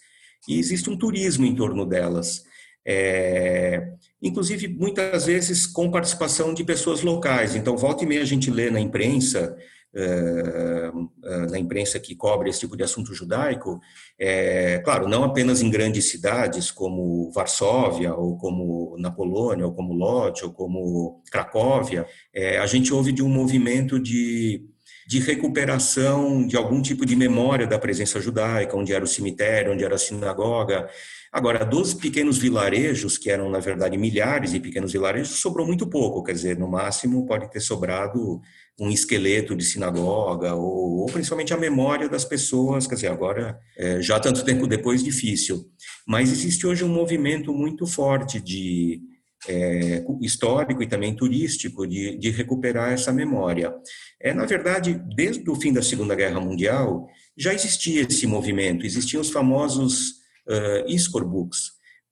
[0.48, 2.44] e existe um turismo em torno delas.
[2.86, 7.56] É, inclusive muitas vezes com participação de pessoas locais.
[7.56, 9.56] Então, volta e meia a gente lê na imprensa
[9.94, 13.80] na imprensa que cobre esse tipo de assunto judaico,
[14.18, 19.94] é, claro, não apenas em grandes cidades como Varsóvia, ou como na Polônia, ou como
[19.94, 24.64] Lodz, ou como Cracóvia, é, a gente ouve de um movimento de,
[25.08, 29.84] de recuperação de algum tipo de memória da presença judaica, onde era o cemitério, onde
[29.84, 30.88] era a sinagoga.
[31.32, 36.24] Agora, dos pequenos vilarejos, que eram, na verdade, milhares de pequenos vilarejos, sobrou muito pouco,
[36.24, 38.42] quer dizer, no máximo pode ter sobrado
[38.82, 44.02] um esqueleto de sinagoga, ou, ou, principalmente a memória das pessoas, quer dizer, agora, é,
[44.02, 45.70] já tanto tempo depois, difícil.
[46.08, 49.00] Mas existe hoje um movimento muito forte de
[49.48, 53.72] é, histórico e também turístico de, de recuperar essa memória.
[54.20, 59.22] É, na verdade, desde o fim da Segunda Guerra Mundial, já existia esse movimento, existiam
[59.22, 60.86] os famosos uh,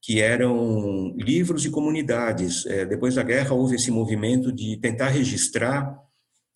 [0.04, 2.64] que eram livros de comunidades.
[2.68, 6.09] É, depois da guerra, houve esse movimento de tentar registrar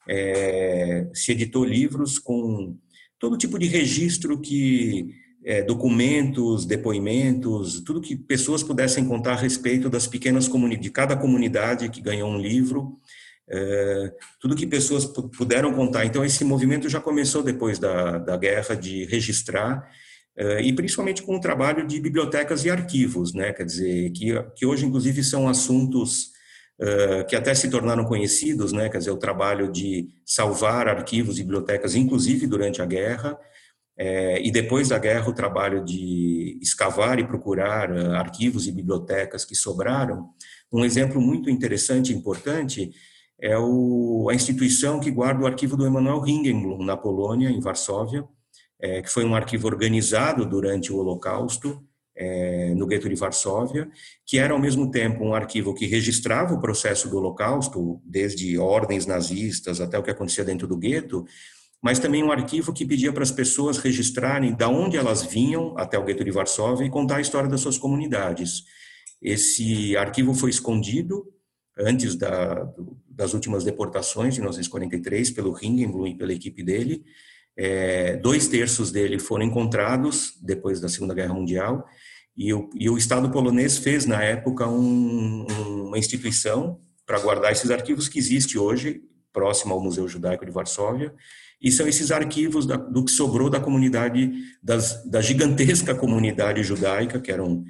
[0.07, 2.77] é, se editou livros com
[3.19, 9.89] todo tipo de registro que é, documentos, depoimentos, tudo que pessoas pudessem contar a respeito
[9.89, 12.97] das pequenas comunidades, de cada comunidade que ganhou um livro,
[13.49, 16.05] é, tudo que pessoas puderam contar.
[16.05, 19.89] Então, esse movimento já começou depois da, da guerra de registrar,
[20.35, 23.53] é, e principalmente com o trabalho de bibliotecas e arquivos, né?
[23.53, 26.32] quer dizer, que, que hoje, inclusive, são assuntos
[27.27, 31.95] que até se tornaram conhecidos, né, quer dizer, o trabalho de salvar arquivos e bibliotecas,
[31.95, 33.37] inclusive durante a guerra,
[33.95, 39.45] é, e depois da guerra o trabalho de escavar e procurar uh, arquivos e bibliotecas
[39.45, 40.29] que sobraram.
[40.71, 42.91] Um exemplo muito interessante e importante
[43.39, 48.23] é o, a instituição que guarda o arquivo do Emanuel Ringenblum, na Polônia, em Varsóvia,
[49.03, 51.81] que foi um arquivo organizado durante o Holocausto,
[52.15, 53.89] é, no gueto de Varsóvia,
[54.25, 59.05] que era ao mesmo tempo um arquivo que registrava o processo do Holocausto, desde ordens
[59.05, 61.25] nazistas até o que acontecia dentro do gueto,
[61.81, 65.97] mas também um arquivo que pedia para as pessoas registrarem da onde elas vinham até
[65.97, 68.63] o gueto de Varsóvia e contar a história das suas comunidades.
[69.21, 71.25] Esse arquivo foi escondido
[71.77, 72.71] antes da,
[73.07, 77.03] das últimas deportações, de 1943, pelo Ringenblum e pela equipe dele.
[77.55, 81.85] É, dois terços dele foram encontrados depois da Segunda Guerra Mundial
[82.35, 85.45] e o, e o Estado polonês fez, na época, um,
[85.87, 91.13] uma instituição para guardar esses arquivos que existe hoje, próximo ao Museu Judaico de Varsóvia,
[91.61, 97.19] e são esses arquivos da, do que sobrou da comunidade, das, da gigantesca comunidade judaica,
[97.19, 97.63] que eram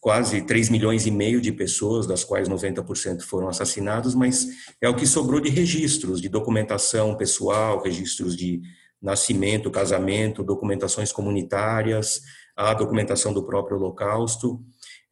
[0.00, 4.46] quase 3 milhões e meio de pessoas, das quais 90% foram assassinados, mas
[4.80, 8.60] é o que sobrou de registros, de documentação pessoal, registros de
[9.00, 12.20] nascimento, casamento, documentações comunitárias,
[12.68, 14.60] a documentação do próprio Holocausto.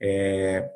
[0.00, 0.68] É,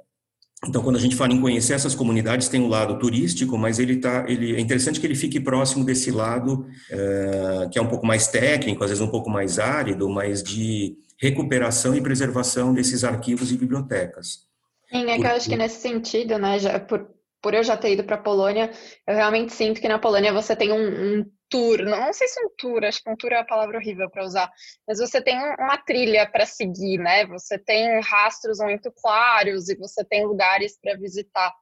[0.67, 3.97] então, quando a gente fala em conhecer essas comunidades, tem um lado turístico, mas ele
[3.97, 8.07] tá, ele é interessante que ele fique próximo desse lado é, que é um pouco
[8.07, 13.51] mais técnico, às vezes um pouco mais árido, mas de recuperação e preservação desses arquivos
[13.51, 14.41] e bibliotecas.
[14.89, 17.09] Sim, é que eu acho que nesse sentido, né, já, por,
[17.43, 18.71] por eu já ter ido para a Polônia,
[19.07, 22.49] eu realmente sinto que na Polônia você tem um, um tour, não, sei se um
[22.57, 24.51] tour, acho que um tour é a palavra horrível para usar,
[24.89, 27.27] mas você tem uma trilha para seguir, né?
[27.27, 31.53] Você tem rastros muito claros e você tem lugares para visitar.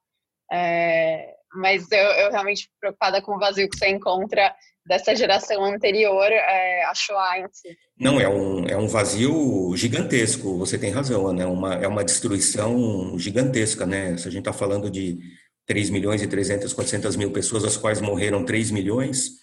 [0.53, 4.55] É, mas eu, eu realmente preocupada com o vazio que você encontra
[4.87, 7.48] dessa geração anterior, é, a Shoah.
[7.98, 11.46] Não, é um, é um vazio gigantesco, você tem razão, né?
[11.46, 14.17] Uma, é uma destruição gigantesca, né?
[14.17, 15.19] Se a gente está falando de
[15.71, 19.38] 3 milhões e 300, 400 mil pessoas, as quais morreram 3 milhões,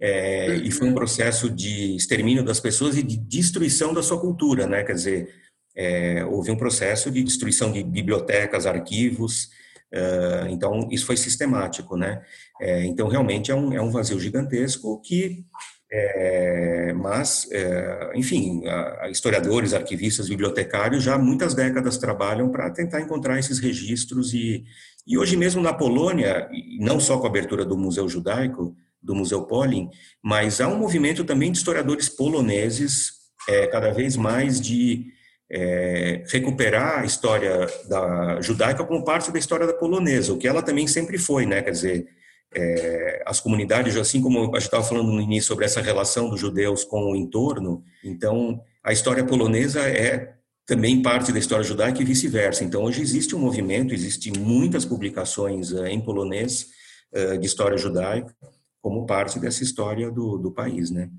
[0.00, 4.66] é, e foi um processo de extermínio das pessoas e de destruição da sua cultura,
[4.66, 4.82] né?
[4.82, 5.28] Quer dizer,
[5.76, 9.50] é, houve um processo de destruição de bibliotecas, arquivos,
[9.92, 12.20] é, então isso foi sistemático, né?
[12.60, 15.44] É, então realmente é um, é um vazio gigantesco que
[15.92, 22.70] É, mas, é, enfim, a, a historiadores, arquivistas, bibliotecários já há muitas décadas trabalham para
[22.70, 24.64] tentar encontrar esses registros e,
[25.10, 26.48] e hoje mesmo na Polônia,
[26.78, 29.90] não só com a abertura do Museu Judaico, do Museu Polin,
[30.22, 33.14] mas há um movimento também de historiadores poloneses,
[33.48, 35.06] é, cada vez mais de
[35.50, 40.62] é, recuperar a história da judaica como parte da história da polonesa, o que ela
[40.62, 41.60] também sempre foi, né?
[41.60, 42.06] Quer dizer,
[42.54, 46.38] é, as comunidades, assim como a gente estava falando no início sobre essa relação dos
[46.38, 50.34] judeus com o entorno, então a história polonesa é
[50.70, 52.62] também parte da história judaica e vice-versa.
[52.62, 56.68] Então hoje existe um movimento, existem muitas publicações uh, em polonês
[57.12, 58.32] uh, de história judaica
[58.80, 61.10] como parte dessa história do, do país, né?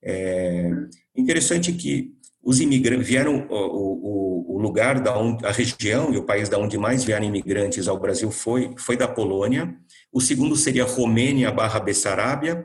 [0.00, 0.70] É
[1.16, 6.24] interessante que os imigrantes vieram o, o, o, lugar da onde, a região e o
[6.24, 9.76] país da onde mais vieram imigrantes ao Brasil foi foi da Polônia
[10.12, 12.64] o segundo seria Romênia barra eh,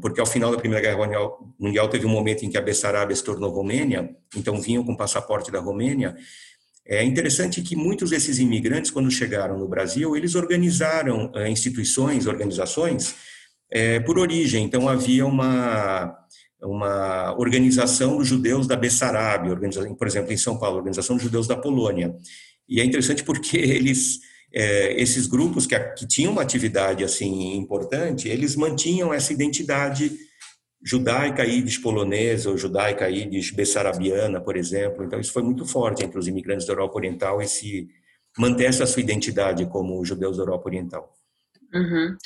[0.00, 3.22] porque ao final da Primeira Guerra Mundial teve um momento em que a Bessarábia se
[3.22, 6.16] tornou Romênia, então vinham com passaporte da Romênia.
[6.86, 13.14] É interessante que muitos desses imigrantes, quando chegaram no Brasil, eles organizaram eh, instituições, organizações,
[13.70, 14.64] eh, por origem.
[14.64, 16.14] Então, havia uma,
[16.60, 19.56] uma organização dos judeus da Bessarábia,
[19.96, 22.14] por exemplo, em São Paulo, Organização dos Judeus da Polônia.
[22.68, 24.20] E é interessante porque eles
[24.54, 30.16] é, esses grupos que, que tinham uma atividade assim importante, eles mantinham essa identidade
[30.84, 35.04] judaica ídis polonesa ou judaica ídis bessarabiana, por exemplo.
[35.04, 37.88] Então isso foi muito forte entre os imigrantes da Europa Oriental, esse
[38.38, 41.12] manter essa sua identidade como judeus da Europa Oriental.
[41.72, 42.16] Uhum.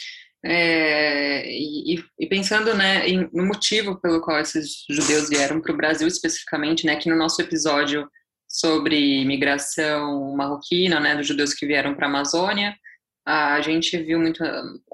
[0.44, 5.76] É, e, e, pensando né, em, no motivo pelo qual esses judeus vieram para o
[5.76, 8.08] Brasil especificamente, né, que no nosso episódio
[8.48, 12.74] sobre imigração marroquina, né, dos judeus que vieram para a Amazônia.
[13.26, 14.42] A gente viu muito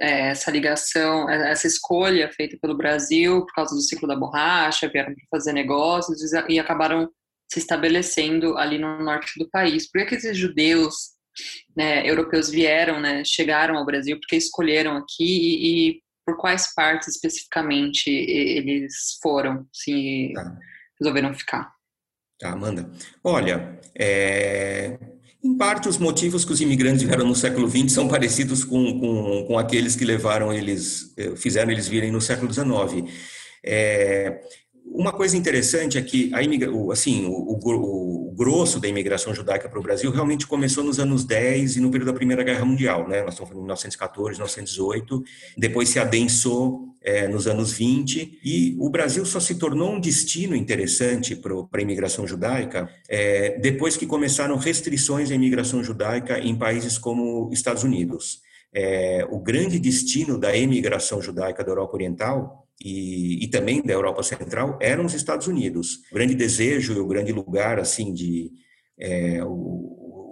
[0.00, 4.88] é, essa ligação, é, essa escolha feita pelo Brasil por causa do ciclo da borracha,
[4.88, 7.08] vieram para fazer negócios e acabaram
[7.52, 9.88] se estabelecendo ali no norte do país.
[9.88, 11.12] Por que, esses judeus
[11.76, 14.18] né, europeus vieram, né, chegaram ao Brasil?
[14.18, 20.58] Por que escolheram aqui e, e por quais partes especificamente eles foram, se tá.
[20.98, 21.70] resolveram ficar?
[22.38, 22.90] Tá, Amanda.
[23.22, 24.98] Olha, é,
[25.44, 29.44] em parte os motivos que os imigrantes vieram no século XX são parecidos com, com,
[29.46, 33.12] com aqueles que levaram eles, eh, fizeram eles virem no século XIX.
[33.62, 34.40] É,
[34.84, 36.70] uma coisa interessante é que a imigra...
[36.92, 41.24] assim, o, o, o grosso da imigração judaica para o Brasil realmente começou nos anos
[41.24, 43.22] 10 e no período da Primeira Guerra Mundial, né?
[43.22, 45.24] Nós estamos falando de 1914, 1918,
[45.56, 50.56] depois se adensou é, nos anos 20 e o Brasil só se tornou um destino
[50.56, 56.98] interessante para a imigração judaica é, depois que começaram restrições à imigração judaica em países
[56.98, 58.40] como Estados Unidos.
[58.72, 64.22] É, o grande destino da imigração judaica da Europa Oriental e, e, também da Europa
[64.22, 66.02] Central eram os Estados Unidos.
[66.12, 68.52] O grande desejo e o grande lugar, assim, de
[69.00, 69.48] é, o,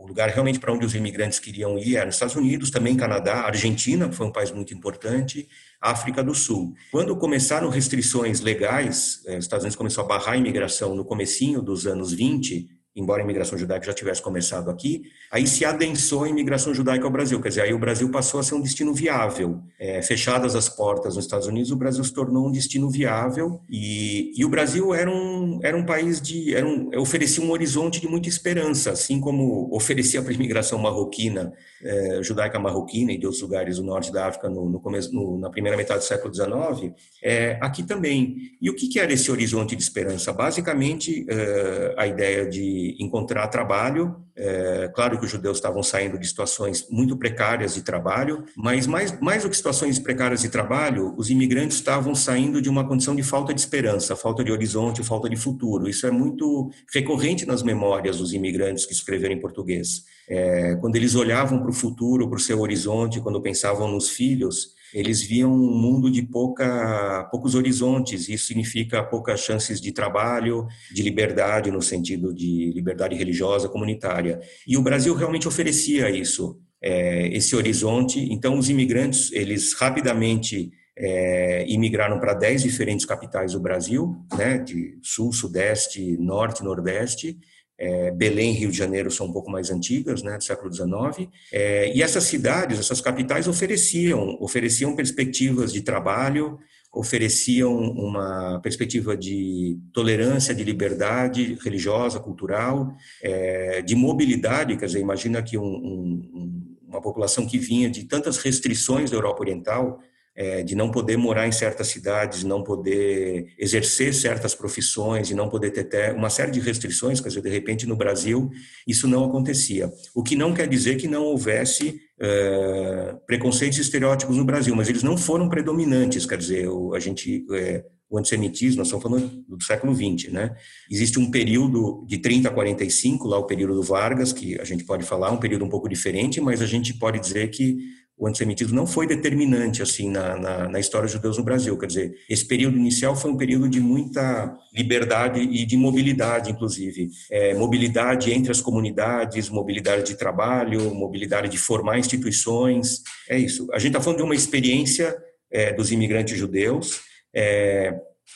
[0.03, 3.47] o, lugar realmente para onde os imigrantes queriam ir era os Estados Unidos, também Canadá,
[3.47, 5.49] Argentina, que foi um país muito importante,
[5.81, 6.75] África do Sul.
[6.91, 11.63] Quando começaram restrições legais, é, os Estados Unidos começou a barrar a imigração no comecinho
[11.63, 16.29] dos anos 20, embora a imigração judaica já tivesse começado aqui, aí se adensou a
[16.29, 19.61] imigração judaica ao Brasil, quer dizer, aí o Brasil passou a ser um destino viável.
[19.79, 24.33] É, fechadas as portas nos Estados Unidos, o Brasil se tornou um destino viável e,
[24.37, 28.07] e o Brasil era um, era um país de, era um, oferecia um horizonte de
[28.07, 33.43] muita esperança, assim como oferecia para a imigração marroquina, é, judaica marroquina e de outros
[33.43, 36.95] lugares do norte da África no, no começo, no, na primeira metade do século XIX,
[37.23, 38.37] é, aqui também.
[38.61, 40.33] E o que, que era esse horizonte de esperança?
[40.33, 44.17] Basicamente, é, a ideia de encontrar trabalho.
[44.35, 49.21] É, claro que os judeus estavam saindo de situações muito precárias de trabalho, mas mais,
[49.21, 53.23] mais do que situações precárias de trabalho, os imigrantes estavam saindo de uma condição de
[53.23, 55.89] falta de esperança, falta de horizonte, falta de futuro.
[55.89, 60.05] Isso é muito recorrente nas memórias dos imigrantes que escreveram em português.
[60.29, 64.75] É, quando eles olhavam para o futuro, para o seu horizonte, quando pensavam nos filhos,
[64.93, 71.03] eles viam um mundo de pouca, poucos horizontes, isso significa poucas chances de trabalho, de
[71.03, 74.41] liberdade, no sentido de liberdade religiosa comunitária.
[74.67, 78.21] E o Brasil realmente oferecia isso, é, esse horizonte.
[78.33, 84.99] Então, os imigrantes, eles rapidamente é, imigraram para 10 diferentes capitais do Brasil, né, de
[85.03, 87.39] sul, sudeste, norte, nordeste,
[87.79, 91.95] é, Belém, Rio de Janeiro são um pouco mais antigas, né, do século XIX, é,
[91.95, 96.59] e essas cidades, essas capitais ofereciam, ofereciam perspectivas de trabalho,
[96.93, 105.43] ofereciam uma perspectiva de tolerância, de liberdade religiosa, cultural, é, de mobilidade, quer dizer, imagina
[105.43, 109.99] que um, um, uma população que vinha de tantas restrições da Europa Oriental,
[110.35, 115.35] é, de não poder morar em certas cidades, de não poder exercer certas profissões, de
[115.35, 118.51] não poder ter uma série de restrições, quer dizer, de repente no Brasil
[118.87, 119.93] isso não acontecia.
[120.15, 124.89] O que não quer dizer que não houvesse é, preconceitos e estereótipos no Brasil, mas
[124.89, 129.65] eles não foram predominantes, quer dizer, a gente é, o antissemitismo, nós estamos falando do
[129.65, 130.55] século XX, né?
[130.91, 134.85] Existe um período de 30 a 45, lá o período do Vargas, que a gente
[134.85, 137.79] pode falar, um período um pouco diferente, mas a gente pode dizer que
[138.17, 141.77] o antissemitismo não foi determinante assim na, na, na, história dos judeus no Brasil.
[141.77, 147.09] Quer dizer, esse período inicial foi um período de muita liberdade e de mobilidade, inclusive.
[147.31, 153.03] É, mobilidade entre as comunidades, mobilidade de trabalho, mobilidade de formar instituições.
[153.29, 153.69] É isso.
[153.73, 155.17] A gente está falando de uma experiência
[155.51, 157.01] é, dos imigrantes judeus.
[157.35, 157.95] É,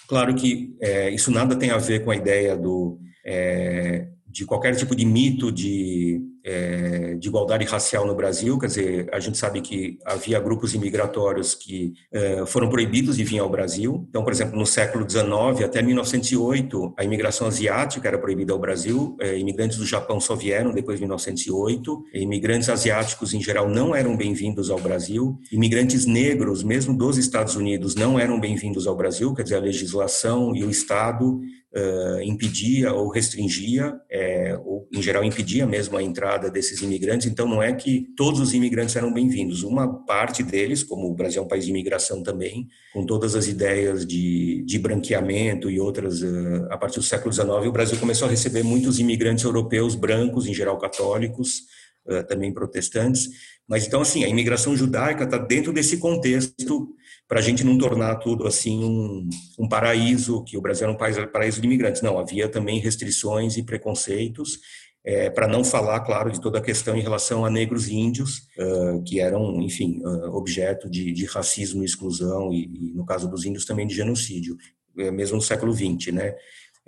[0.08, 4.74] claro que é, isso nada tem a ver com a ideia do, é, de qualquer
[4.74, 9.60] tipo de mito de é, de igualdade racial no Brasil, quer dizer, a gente sabe
[9.60, 14.06] que havia grupos imigratórios que é, foram proibidos de vir ao Brasil.
[14.08, 19.16] Então, por exemplo, no século XIX até 1908, a imigração asiática era proibida ao Brasil.
[19.20, 22.04] É, imigrantes do Japão só vieram depois de 1908.
[22.14, 25.36] Imigrantes asiáticos, em geral, não eram bem-vindos ao Brasil.
[25.50, 29.34] Imigrantes negros, mesmo dos Estados Unidos, não eram bem-vindos ao Brasil.
[29.34, 31.40] Quer dizer, a legislação e o Estado
[31.76, 37.26] uh, impedia ou restringia, é, ou em geral impedia mesmo a entrada desses imigrantes.
[37.26, 39.62] Então, não é que todos os imigrantes eram bem-vindos.
[39.62, 43.46] Uma parte deles, como o Brasil é um país de imigração também, com todas as
[43.46, 48.26] ideias de, de branqueamento e outras, uh, a partir do século XIX, o Brasil começou
[48.26, 51.60] a receber muitos imigrantes europeus brancos, em geral católicos,
[52.08, 53.28] uh, também protestantes.
[53.68, 56.88] Mas então, assim, a imigração judaica está dentro desse contexto
[57.28, 60.96] para a gente não tornar tudo assim um, um, paraíso, que o Brasil era um
[60.96, 62.02] país, paraíso de imigrantes.
[62.02, 64.60] Não, havia também restrições e preconceitos,
[65.04, 68.48] é, para não falar, claro, de toda a questão em relação a negros e índios,
[68.58, 73.44] uh, que eram, enfim, uh, objeto de, de, racismo e exclusão, e, no caso dos
[73.44, 74.56] índios também de genocídio,
[74.98, 76.34] é, mesmo no século XX, né?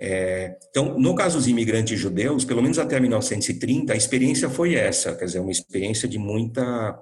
[0.01, 5.15] É, então, no caso dos imigrantes judeus, pelo menos até 1930, a experiência foi essa,
[5.15, 6.97] quer dizer, uma experiência de muita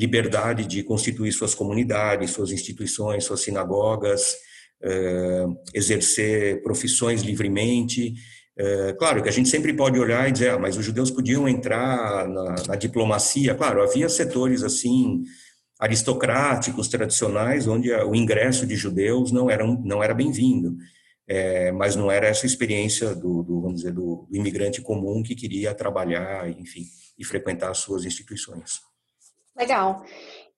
[0.00, 4.34] liberdade de constituir suas comunidades, suas instituições, suas sinagogas,
[4.82, 8.14] é, exercer profissões livremente.
[8.56, 11.46] É, claro que a gente sempre pode olhar e dizer, ah, mas os judeus podiam
[11.46, 13.54] entrar na, na diplomacia.
[13.54, 15.22] Claro, havia setores assim
[15.78, 20.76] aristocráticos, tradicionais, onde o ingresso de judeus não era, não era bem-vindo.
[21.28, 25.36] É, mas não era essa experiência do, do, vamos dizer, do, do imigrante comum que
[25.36, 26.86] queria trabalhar, enfim,
[27.16, 28.89] e frequentar as suas instituições.
[29.60, 30.04] Legal.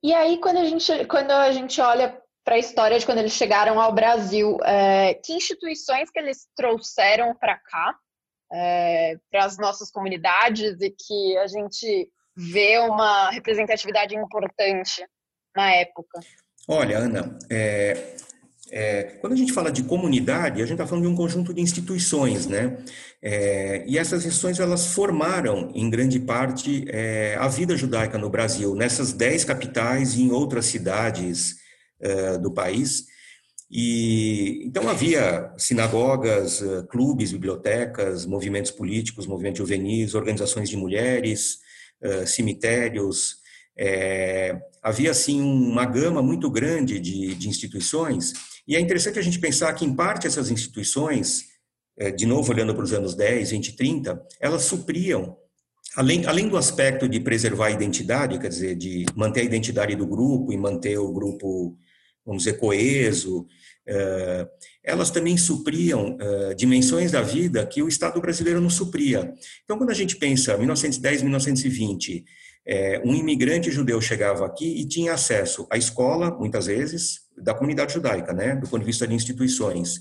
[0.01, 3.33] E aí, quando a gente, quando a gente olha para a história de quando eles
[3.33, 7.97] chegaram ao Brasil, é, que instituições que eles trouxeram para cá,
[8.53, 15.05] é, para as nossas comunidades e que a gente vê uma representatividade importante
[15.55, 16.21] na época?
[16.69, 18.17] Olha, Ana, é,
[18.73, 21.61] é, quando a gente fala de comunidade, a gente está falando de um conjunto de
[21.61, 22.79] instituições, né?
[23.21, 28.75] É, e essas instituições elas formaram, em grande parte, é, a vida judaica no Brasil,
[28.75, 31.57] nessas dez capitais e em outras cidades
[32.01, 33.05] é, do país.
[33.71, 41.59] E então havia sinagogas, é, clubes, bibliotecas, movimentos políticos, movimentos juvenis, organizações de mulheres,
[42.01, 43.37] é, cemitérios.
[44.83, 48.33] Havia assim uma gama muito grande de, de instituições
[48.67, 51.45] e é interessante a gente pensar que, em parte, essas instituições,
[51.99, 55.37] é, de novo olhando para os anos 10, 20, 30, elas supriam,
[55.97, 60.07] além, além do aspecto de preservar a identidade, quer dizer, de manter a identidade do
[60.07, 61.77] grupo e manter o grupo,
[62.25, 63.47] vamos dizer, coeso,
[63.87, 64.49] é,
[64.85, 69.35] elas também supriam é, dimensões da vida que o Estado brasileiro não supria.
[69.65, 72.25] Então, quando a gente pensa 1910, 1920,
[73.05, 78.33] um imigrante judeu chegava aqui e tinha acesso à escola, muitas vezes, da comunidade judaica,
[78.33, 80.01] né, do ponto de vista de instituições,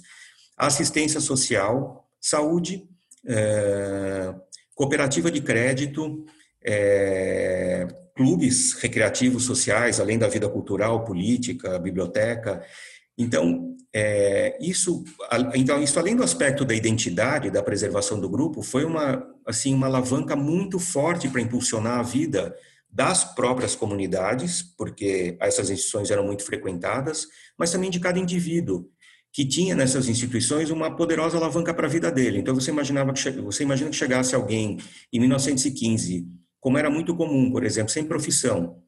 [0.58, 2.88] assistência social, saúde,
[3.28, 4.34] é,
[4.76, 6.26] cooperativa de crédito,
[6.64, 12.64] é, clubes recreativos sociais, além da vida cultural, política, biblioteca.
[13.18, 15.04] Então, é, isso,
[15.54, 19.88] então, isso além do aspecto da identidade, da preservação do grupo, foi uma, assim, uma
[19.88, 22.56] alavanca muito forte para impulsionar a vida
[22.90, 28.90] das próprias comunidades, porque essas instituições eram muito frequentadas, mas também de cada indivíduo
[29.34, 32.40] que tinha nessas instituições uma poderosa alavanca para a vida dele.
[32.40, 34.78] Então você imaginava que você imagina que chegasse alguém
[35.12, 36.28] em 1915,
[36.60, 38.84] como era muito comum, por exemplo, sem profissão,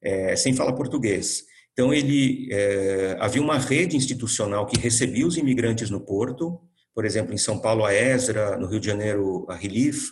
[0.00, 1.44] é, sem falar português.
[1.76, 6.58] Então ele é, havia uma rede institucional que recebia os imigrantes no porto,
[6.94, 10.08] por exemplo, em São Paulo a Ezra, no Rio de Janeiro a Relief,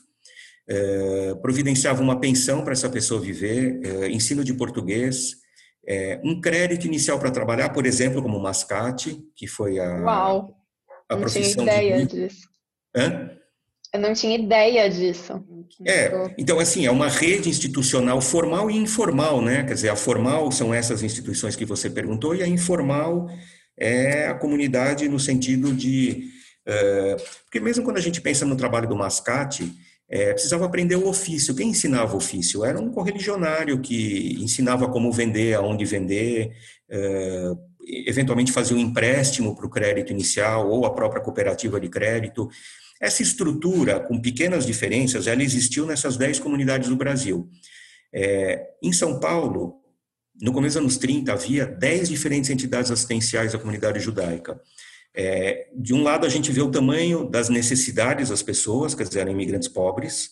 [0.68, 5.36] é, providenciava uma pensão para essa pessoa viver, é, ensino de português,
[5.88, 10.54] é, um crédito inicial para trabalhar, por exemplo, como mascate, que foi a, Uau,
[11.08, 12.28] a não tinha ideia de...
[12.28, 12.46] disso.
[12.94, 13.30] Hã?
[13.95, 15.40] Eu não tinha ideia disso.
[15.86, 19.62] É, então assim, é uma rede institucional formal e informal, né?
[19.62, 23.28] Quer dizer, a formal são essas instituições que você perguntou e a informal
[23.78, 26.28] é a comunidade no sentido de...
[26.66, 29.72] Uh, porque mesmo quando a gente pensa no trabalho do mascate,
[30.09, 31.55] é, precisava aprender o ofício.
[31.55, 32.64] Quem ensinava o ofício?
[32.64, 36.53] Era um correligionário que ensinava como vender, aonde vender,
[36.90, 37.53] é,
[38.07, 42.49] eventualmente fazia um empréstimo para o crédito inicial ou a própria cooperativa de crédito.
[43.05, 47.50] Essa estrutura, com pequenas diferenças, ela existiu nessas 10 comunidades do Brasil.
[48.11, 49.74] É, em São Paulo,
[50.40, 54.59] no começo dos anos 30, havia 10 diferentes entidades assistenciais da comunidade judaica.
[55.14, 59.20] É, de um lado, a gente vê o tamanho das necessidades das pessoas, quer dizer,
[59.20, 60.30] eram imigrantes pobres,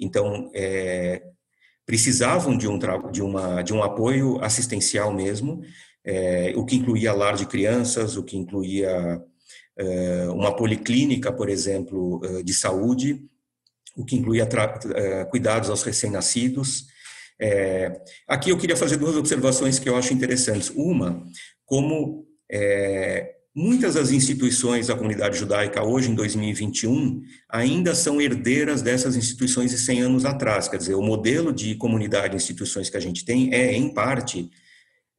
[0.00, 1.22] então é,
[1.84, 2.78] precisavam de um,
[3.12, 5.62] de, uma, de um apoio assistencial mesmo,
[6.02, 9.22] é, o que incluía lar de crianças, o que incluía
[10.30, 13.24] uma policlínica, por exemplo, é, de saúde,
[13.96, 14.48] o que incluía
[14.94, 16.86] é, cuidados aos recém-nascidos.
[18.28, 20.70] aqui eu queria fazer duas observações que eu acho interessantes.
[20.70, 21.24] Uma,
[21.64, 22.26] como
[23.56, 29.78] Muitas das instituições da comunidade judaica hoje, em 2021, ainda são herdeiras dessas instituições de
[29.78, 30.66] 100 anos atrás.
[30.66, 34.50] Quer dizer, o modelo de comunidade e instituições que a gente tem é, em parte,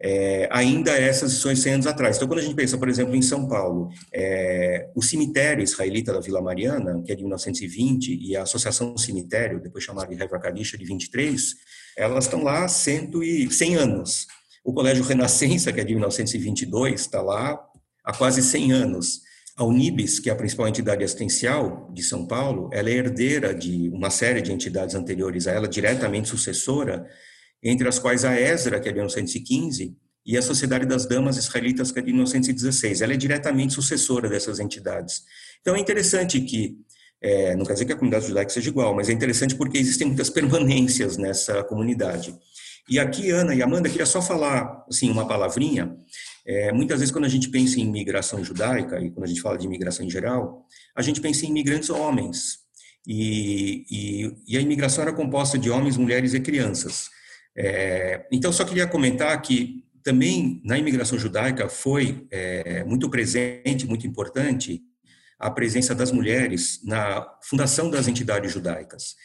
[0.02, 2.16] é, ainda essas instituições 100 anos atrás.
[2.18, 6.20] Então, quando a gente pensa, por exemplo, em São Paulo, é, o cemitério israelita da
[6.20, 10.78] Vila Mariana, que é de 1920, e a Associação Cemitério, depois chamada de Hevra Kadisha,
[10.78, 11.56] de 23,
[11.98, 14.28] elas estão lá 100, e, 100 anos.
[14.64, 17.60] O Colégio Renascença, que é de 1922, está lá
[18.04, 19.22] há quase 100 anos.
[19.58, 23.90] A Unibis, que é a principal entidade assistencial de São Paulo, ela é herdeira de
[23.90, 27.08] uma série de entidades anteriores a ela, diretamente sucessora,
[27.66, 31.92] entre as quais a ESRA, que é de 1915, e a Sociedade das Damas Israelitas,
[31.92, 33.02] que é de 1916.
[33.02, 35.24] Ela é diretamente sucessora dessas entidades.
[35.62, 36.78] Então é interessante que,
[37.22, 40.08] é, não quer dizer que a comunidade judaica seja igual, mas é interessante porque existem
[40.08, 42.36] muitas permanências nessa comunidade.
[42.88, 45.98] E aqui, Ana e Amanda, queria só falar assim, uma palavrinha
[46.46, 49.58] é, muitas vezes, quando a gente pensa em imigração judaica, e quando a gente fala
[49.58, 52.60] de imigração em geral, a gente pensa em imigrantes homens.
[53.08, 57.10] E, e, e a imigração era composta de homens, mulheres e crianças.
[57.58, 64.06] É, então, só queria comentar que também na imigração judaica foi é, muito presente, muito
[64.06, 64.82] importante,
[65.40, 69.16] a presença das mulheres na fundação das entidades judaicas.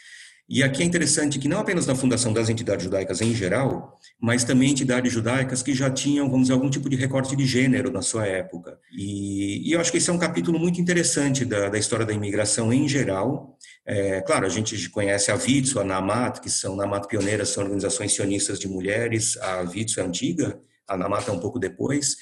[0.52, 4.42] E aqui é interessante que não apenas na fundação das entidades judaicas em geral, mas
[4.42, 8.02] também entidades judaicas que já tinham, vamos dizer, algum tipo de recorte de gênero na
[8.02, 8.76] sua época.
[8.92, 12.12] E, e eu acho que esse é um capítulo muito interessante da, da história da
[12.12, 13.56] imigração em geral.
[13.90, 18.12] É, claro, a gente conhece a VITSO, a NAMAT, que são NAMAT pioneiras, são organizações
[18.12, 22.16] sionistas de mulheres, a VITSO é antiga, a NAMAT é um pouco depois,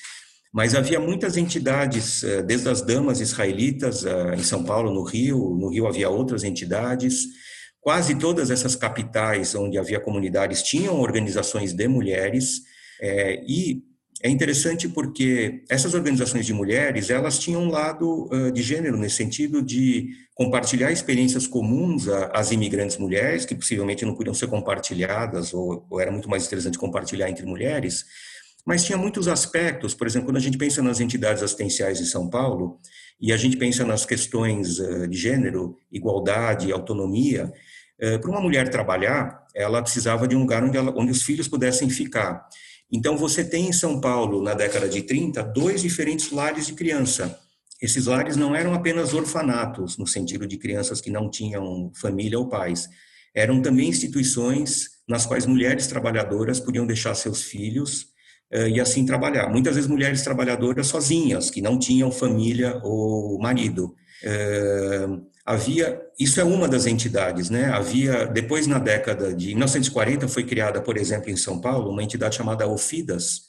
[0.50, 5.54] mas havia muitas entidades, é, desde as damas israelitas, é, em São Paulo, no Rio,
[5.54, 7.26] no Rio havia outras entidades,
[7.80, 12.62] Quase todas essas capitais onde havia comunidades tinham organizações de mulheres
[13.00, 13.82] é, e
[14.22, 19.62] é interessante porque essas organizações de mulheres elas tinham um lado de gênero nesse sentido
[19.62, 26.00] de compartilhar experiências comuns às imigrantes mulheres que possivelmente não podiam ser compartilhadas ou, ou
[26.00, 28.04] era muito mais interessante compartilhar entre mulheres
[28.66, 32.28] mas tinha muitos aspectos por exemplo quando a gente pensa nas entidades assistenciais de São
[32.28, 32.80] Paulo
[33.20, 34.76] e a gente pensa nas questões
[35.08, 37.52] de gênero igualdade autonomia
[37.98, 41.90] para uma mulher trabalhar, ela precisava de um lugar onde, ela, onde os filhos pudessem
[41.90, 42.46] ficar.
[42.90, 47.38] Então, você tem em São Paulo, na década de 30, dois diferentes lares de criança.
[47.80, 52.48] Esses lares não eram apenas orfanatos, no sentido de crianças que não tinham família ou
[52.48, 52.88] pais.
[53.34, 58.08] Eram também instituições nas quais mulheres trabalhadoras podiam deixar seus filhos
[58.52, 59.48] uh, e assim trabalhar.
[59.48, 63.94] Muitas vezes mulheres trabalhadoras sozinhas, que não tinham família ou marido.
[65.48, 67.70] Havia, isso é uma das entidades, né?
[67.70, 72.36] Havia, depois na década de 1940 foi criada, por exemplo, em São Paulo, uma entidade
[72.36, 73.44] chamada OFIDAS,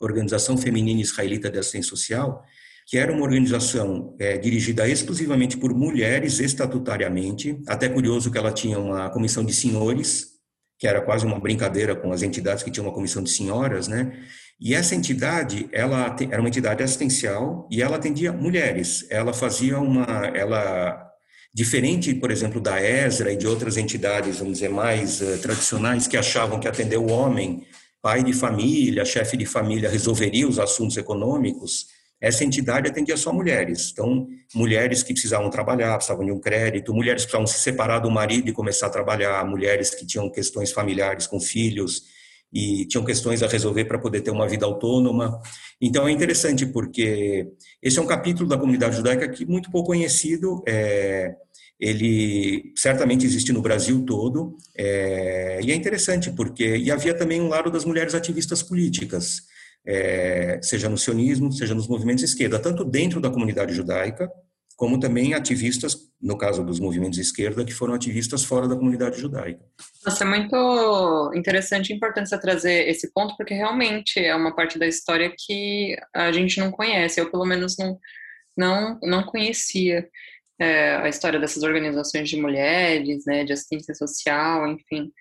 [0.00, 2.44] Organização Feminina Israelita de Assistência Social,
[2.86, 8.78] que era uma organização é, dirigida exclusivamente por mulheres estatutariamente, até curioso que ela tinha
[8.78, 10.28] uma comissão de senhores,
[10.78, 14.22] que era quase uma brincadeira com as entidades que tinham uma comissão de senhoras, né?
[14.60, 19.04] E essa entidade, ela era uma entidade assistencial e ela atendia mulheres.
[19.10, 21.09] Ela fazia uma, ela
[21.52, 26.16] Diferente, por exemplo, da ESRA e de outras entidades, vamos dizer, mais uh, tradicionais, que
[26.16, 27.66] achavam que atender o homem,
[28.00, 31.86] pai de família, chefe de família, resolveria os assuntos econômicos,
[32.20, 33.90] essa entidade atendia só mulheres.
[33.92, 38.10] Então, mulheres que precisavam trabalhar, precisavam de um crédito, mulheres que precisavam se separar do
[38.10, 42.02] marido e começar a trabalhar, mulheres que tinham questões familiares com filhos
[42.52, 45.40] e tinham questões a resolver para poder ter uma vida autônoma.
[45.80, 47.48] Então é interessante porque
[47.82, 50.62] esse é um capítulo da comunidade judaica que muito pouco conhecido.
[50.66, 51.34] É,
[51.78, 57.48] ele certamente existe no Brasil todo é, e é interessante porque e havia também um
[57.48, 59.42] lado das mulheres ativistas políticas,
[59.86, 64.30] é, seja no sionismo, seja nos movimentos de esquerda, tanto dentro da comunidade judaica
[64.80, 69.20] como também ativistas, no caso dos movimentos de esquerda, que foram ativistas fora da comunidade
[69.20, 69.60] judaica.
[70.06, 74.78] Nossa, é muito interessante e importante você trazer esse ponto, porque realmente é uma parte
[74.78, 77.98] da história que a gente não conhece, eu pelo menos não,
[78.56, 80.08] não, não conhecia
[80.58, 85.12] é, a história dessas organizações de mulheres, né, de assistência social, enfim,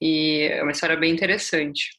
[0.00, 1.90] e é uma história bem interessante.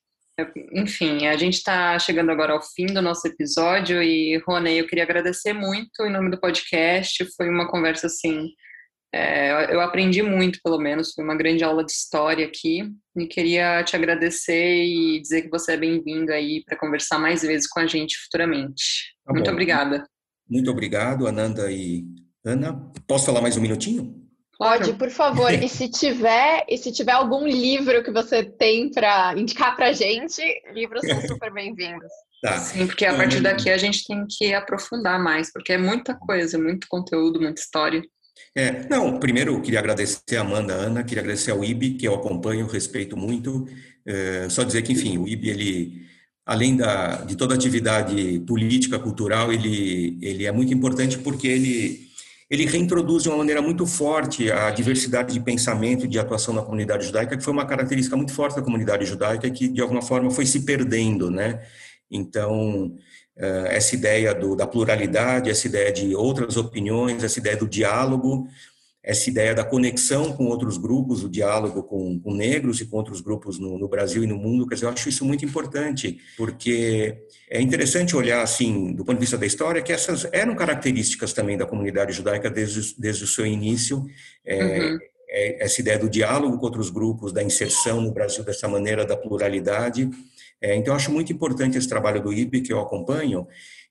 [0.73, 5.03] Enfim, a gente está chegando agora ao fim do nosso episódio e, Rony, eu queria
[5.03, 7.25] agradecer muito em nome do podcast.
[7.35, 8.49] Foi uma conversa assim.
[9.13, 11.13] É, eu aprendi muito, pelo menos.
[11.13, 12.89] Foi uma grande aula de história aqui.
[13.15, 17.67] E queria te agradecer e dizer que você é bem-vindo aí para conversar mais vezes
[17.67, 18.83] com a gente futuramente.
[19.25, 20.07] Tá muito obrigada.
[20.49, 22.03] Muito obrigado, Ananda e
[22.45, 22.73] Ana.
[23.07, 24.22] Posso falar mais um minutinho?
[24.57, 25.51] Pode, por favor.
[25.51, 30.41] e se tiver, e se tiver algum livro que você tem para indicar para gente,
[30.73, 32.11] livros são super bem-vindos.
[32.41, 32.57] Tá.
[32.57, 36.57] Sim, porque a partir daqui a gente tem que aprofundar mais, porque é muita coisa,
[36.57, 38.03] muito conteúdo, muita história.
[38.55, 42.07] É, não, primeiro eu queria agradecer a Amanda, a Ana, queria agradecer ao IB, que
[42.07, 43.65] eu acompanho, respeito muito.
[44.05, 46.07] É, só dizer que, enfim, o IB, ele,
[46.45, 52.12] além da, de toda atividade política, cultural, ele, ele é muito importante porque ele
[52.49, 56.61] ele reintroduz de uma maneira muito forte a diversidade de pensamento e de atuação na
[56.61, 60.29] comunidade judaica, que foi uma característica muito forte da comunidade judaica que, de alguma forma,
[60.29, 61.61] foi se perdendo, né?
[62.11, 62.95] Então,
[63.35, 68.47] eh, essa ideia do, da pluralidade, essa ideia de outras opiniões, essa ideia do diálogo,
[69.03, 73.19] essa ideia da conexão com outros grupos, o diálogo com, com negros e com outros
[73.19, 77.17] grupos no, no, Brasil e no mundo, quer dizer, eu acho isso muito importante, porque
[77.49, 81.57] é interessante olhar, assim, do ponto de vista da história, que essas eram características também
[81.57, 84.05] da comunidade judaica desde, desde o seu início,
[84.45, 84.99] é, uhum.
[85.29, 89.17] é, essa ideia do diálogo com outros grupos, da inserção no Brasil dessa maneira, da
[89.17, 90.09] pluralidade,
[90.64, 93.45] é, então eu acho muito importante esse trabalho do IB, que eu acompanho,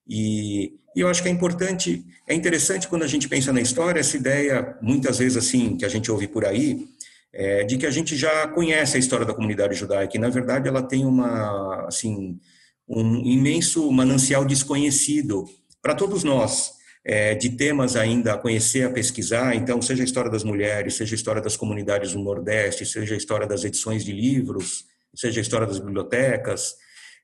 [0.09, 4.01] e, e, eu acho que é importante, é interessante quando a gente pensa na história,
[4.01, 6.89] essa ideia, muitas vezes assim, que a gente ouve por aí,
[7.31, 10.67] é, de que a gente já conhece a história da comunidade judaica, e na verdade
[10.67, 12.41] ela tem uma, assim,
[12.89, 15.45] um imenso manancial desconhecido
[15.83, 16.73] para todos nós,
[17.05, 21.15] é, de temas ainda a conhecer, a pesquisar, então, seja a história das mulheres, seja
[21.15, 25.43] a história das comunidades no Nordeste, seja a história das edições de livros, seja a
[25.43, 26.75] história das bibliotecas,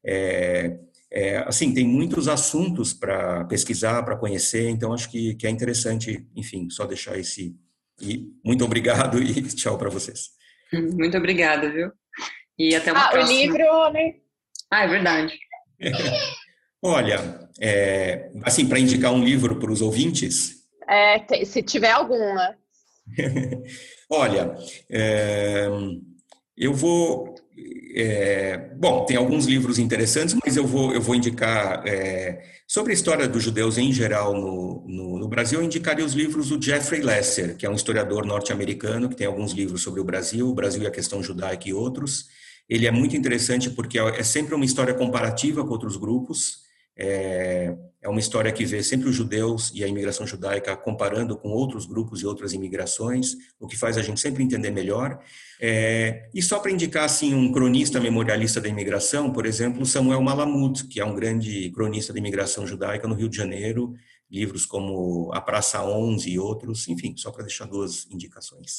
[0.05, 0.79] é,
[1.11, 6.27] é, assim, tem muitos assuntos para pesquisar, para conhecer, então acho que, que é interessante,
[6.37, 7.57] enfim, só deixar esse.
[8.01, 10.31] E muito obrigado e tchau para vocês.
[10.73, 11.91] Muito obrigada, viu?
[12.59, 13.39] E até uma ah, próxima.
[13.39, 14.15] o livro, né?
[14.71, 15.39] Ah, é verdade.
[16.83, 20.59] Olha, é, assim, para indicar um livro para os ouvintes.
[20.89, 22.55] É, se tiver alguma.
[24.11, 24.55] Olha,
[24.91, 25.69] é,
[26.57, 27.35] eu vou
[28.01, 32.95] é, bom, tem alguns livros interessantes, mas eu vou, eu vou indicar é, sobre a
[32.95, 35.59] história dos judeus em geral no, no, no, Brasil.
[35.59, 39.51] Eu indicaria os livros do Jeffrey Lesser, que é um historiador norte-americano que tem alguns
[39.51, 42.27] livros sobre o Brasil, o Brasil e a questão judaica e outros.
[42.69, 46.59] Ele é muito interessante porque é sempre uma história comparativa com outros grupos.
[46.97, 51.49] É, é uma história que vê sempre os judeus e a imigração judaica comparando com
[51.49, 55.19] outros grupos e outras imigrações, o que faz a gente sempre entender melhor.
[55.61, 60.85] É, e só para indicar assim um cronista memorialista da imigração, por exemplo, Samuel Malamud,
[60.85, 63.95] que é um grande cronista da imigração judaica no Rio de Janeiro,
[64.31, 68.79] livros como A Praça 11 e outros, enfim, só para deixar duas indicações.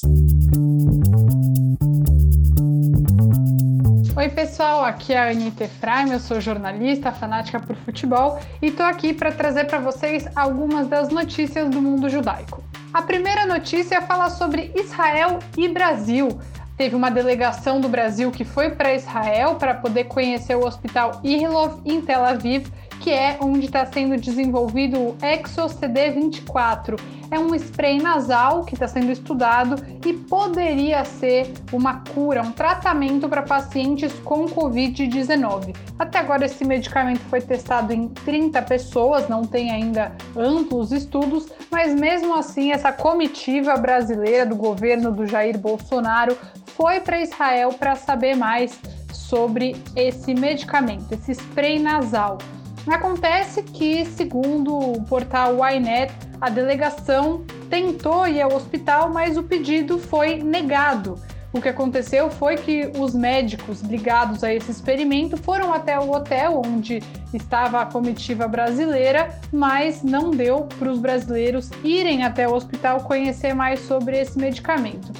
[4.16, 8.84] Oi, pessoal, aqui é a Anitta Efraim, eu sou jornalista, fanática por futebol e estou
[8.84, 12.62] aqui para trazer para vocês algumas das notícias do mundo judaico.
[12.92, 16.40] A primeira notícia fala sobre Israel e Brasil.
[16.76, 21.80] Teve uma delegação do Brasil que foi para Israel para poder conhecer o hospital Irlov
[21.84, 22.66] em Tel Aviv
[23.00, 27.00] que é onde está sendo desenvolvido o ExoCD24.
[27.30, 33.28] É um spray nasal que está sendo estudado e poderia ser uma cura, um tratamento
[33.28, 35.74] para pacientes com Covid-19.
[35.98, 41.94] Até agora, esse medicamento foi testado em 30 pessoas, não tem ainda amplos estudos, mas
[41.94, 46.36] mesmo assim, essa comitiva brasileira do governo do Jair Bolsonaro
[46.76, 48.78] foi para Israel para saber mais
[49.12, 52.38] sobre esse medicamento, esse spray nasal.
[52.86, 59.98] Acontece que, segundo o portal Ynet, a delegação tentou ir ao hospital, mas o pedido
[59.98, 61.20] foi negado.
[61.52, 66.62] O que aconteceu foi que os médicos ligados a esse experimento foram até o hotel
[66.64, 67.02] onde
[67.34, 73.52] estava a comitiva brasileira, mas não deu para os brasileiros irem até o hospital conhecer
[73.52, 75.12] mais sobre esse medicamento.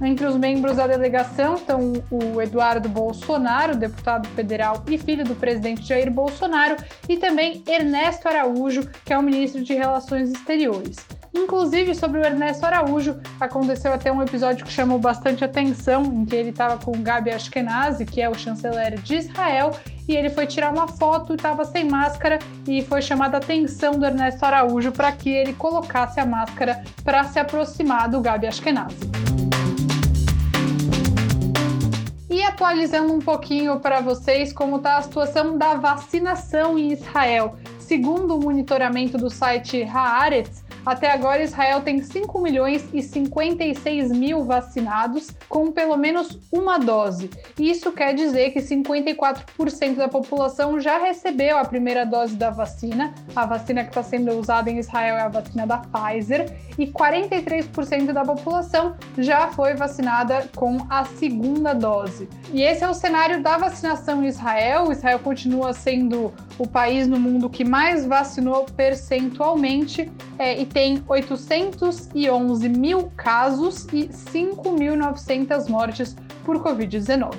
[0.00, 5.82] Entre os membros da delegação estão o Eduardo Bolsonaro, deputado federal e filho do presidente
[5.82, 6.76] Jair Bolsonaro,
[7.08, 10.96] e também Ernesto Araújo, que é o ministro de Relações Exteriores.
[11.34, 16.34] Inclusive, sobre o Ernesto Araújo, aconteceu até um episódio que chamou bastante atenção, em que
[16.34, 19.72] ele estava com Gabi Ashkenazi, que é o chanceler de Israel,
[20.06, 23.92] e ele foi tirar uma foto e estava sem máscara, e foi chamada a atenção
[23.92, 29.37] do Ernesto Araújo para que ele colocasse a máscara para se aproximar do Gabi Ashkenazi.
[32.38, 37.56] E atualizando um pouquinho para vocês como está a situação da vacinação em Israel.
[37.80, 44.44] Segundo o monitoramento do site Haaretz, até agora, Israel tem 5 milhões e 56 mil
[44.44, 47.30] vacinados com pelo menos uma dose.
[47.58, 53.14] Isso quer dizer que 54% da população já recebeu a primeira dose da vacina.
[53.36, 56.56] A vacina que está sendo usada em Israel é a vacina da Pfizer.
[56.78, 62.28] E 43% da população já foi vacinada com a segunda dose.
[62.52, 64.90] E esse é o cenário da vacinação em Israel.
[64.90, 72.68] Israel continua sendo o país no mundo que mais vacinou percentualmente é, e tem 811
[72.68, 76.14] mil casos e 5.900 mortes
[76.44, 77.34] por Covid-19.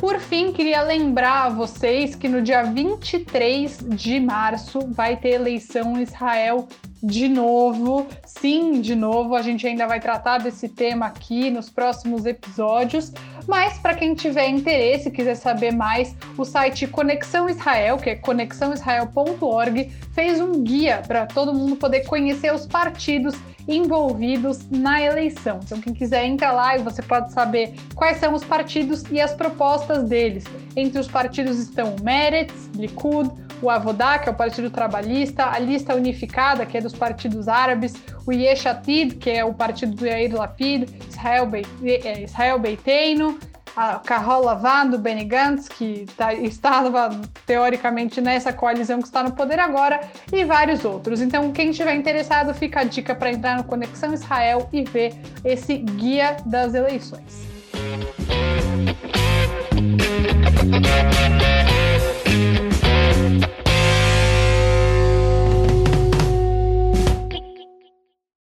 [0.00, 5.98] Por fim, queria lembrar a vocês que no dia 23 de março vai ter eleição
[5.98, 6.66] em Israel
[7.04, 8.06] de novo.
[8.24, 13.12] Sim, de novo, a gente ainda vai tratar desse tema aqui nos próximos episódios.
[13.46, 19.92] Mas para quem tiver interesse, quiser saber mais, o site Conexão Israel, que é conexãoisrael.org,
[20.12, 23.34] fez um guia para todo mundo poder conhecer os partidos
[23.68, 25.60] envolvidos na eleição.
[25.62, 29.34] Então, quem quiser entra lá e você pode saber quais são os partidos e as
[29.34, 30.44] propostas deles.
[30.76, 33.30] Entre os partidos estão o Meretz, Likud,
[33.64, 37.94] o Avodá, que é o Partido Trabalhista, a Lista Unificada, que é dos partidos árabes,
[38.26, 43.38] o Yeshatid, que é o partido do Yair Lapid, Israel, Be eh, eh, Israel Beiteino,
[43.76, 47.10] a Carol Lavan do Benny Gantz, que tá, estava
[47.46, 50.00] teoricamente nessa coalizão que está no poder agora,
[50.32, 51.20] e vários outros.
[51.20, 55.76] Então, quem estiver interessado, fica a dica para entrar no Conexão Israel e ver esse
[55.76, 57.44] guia das eleições.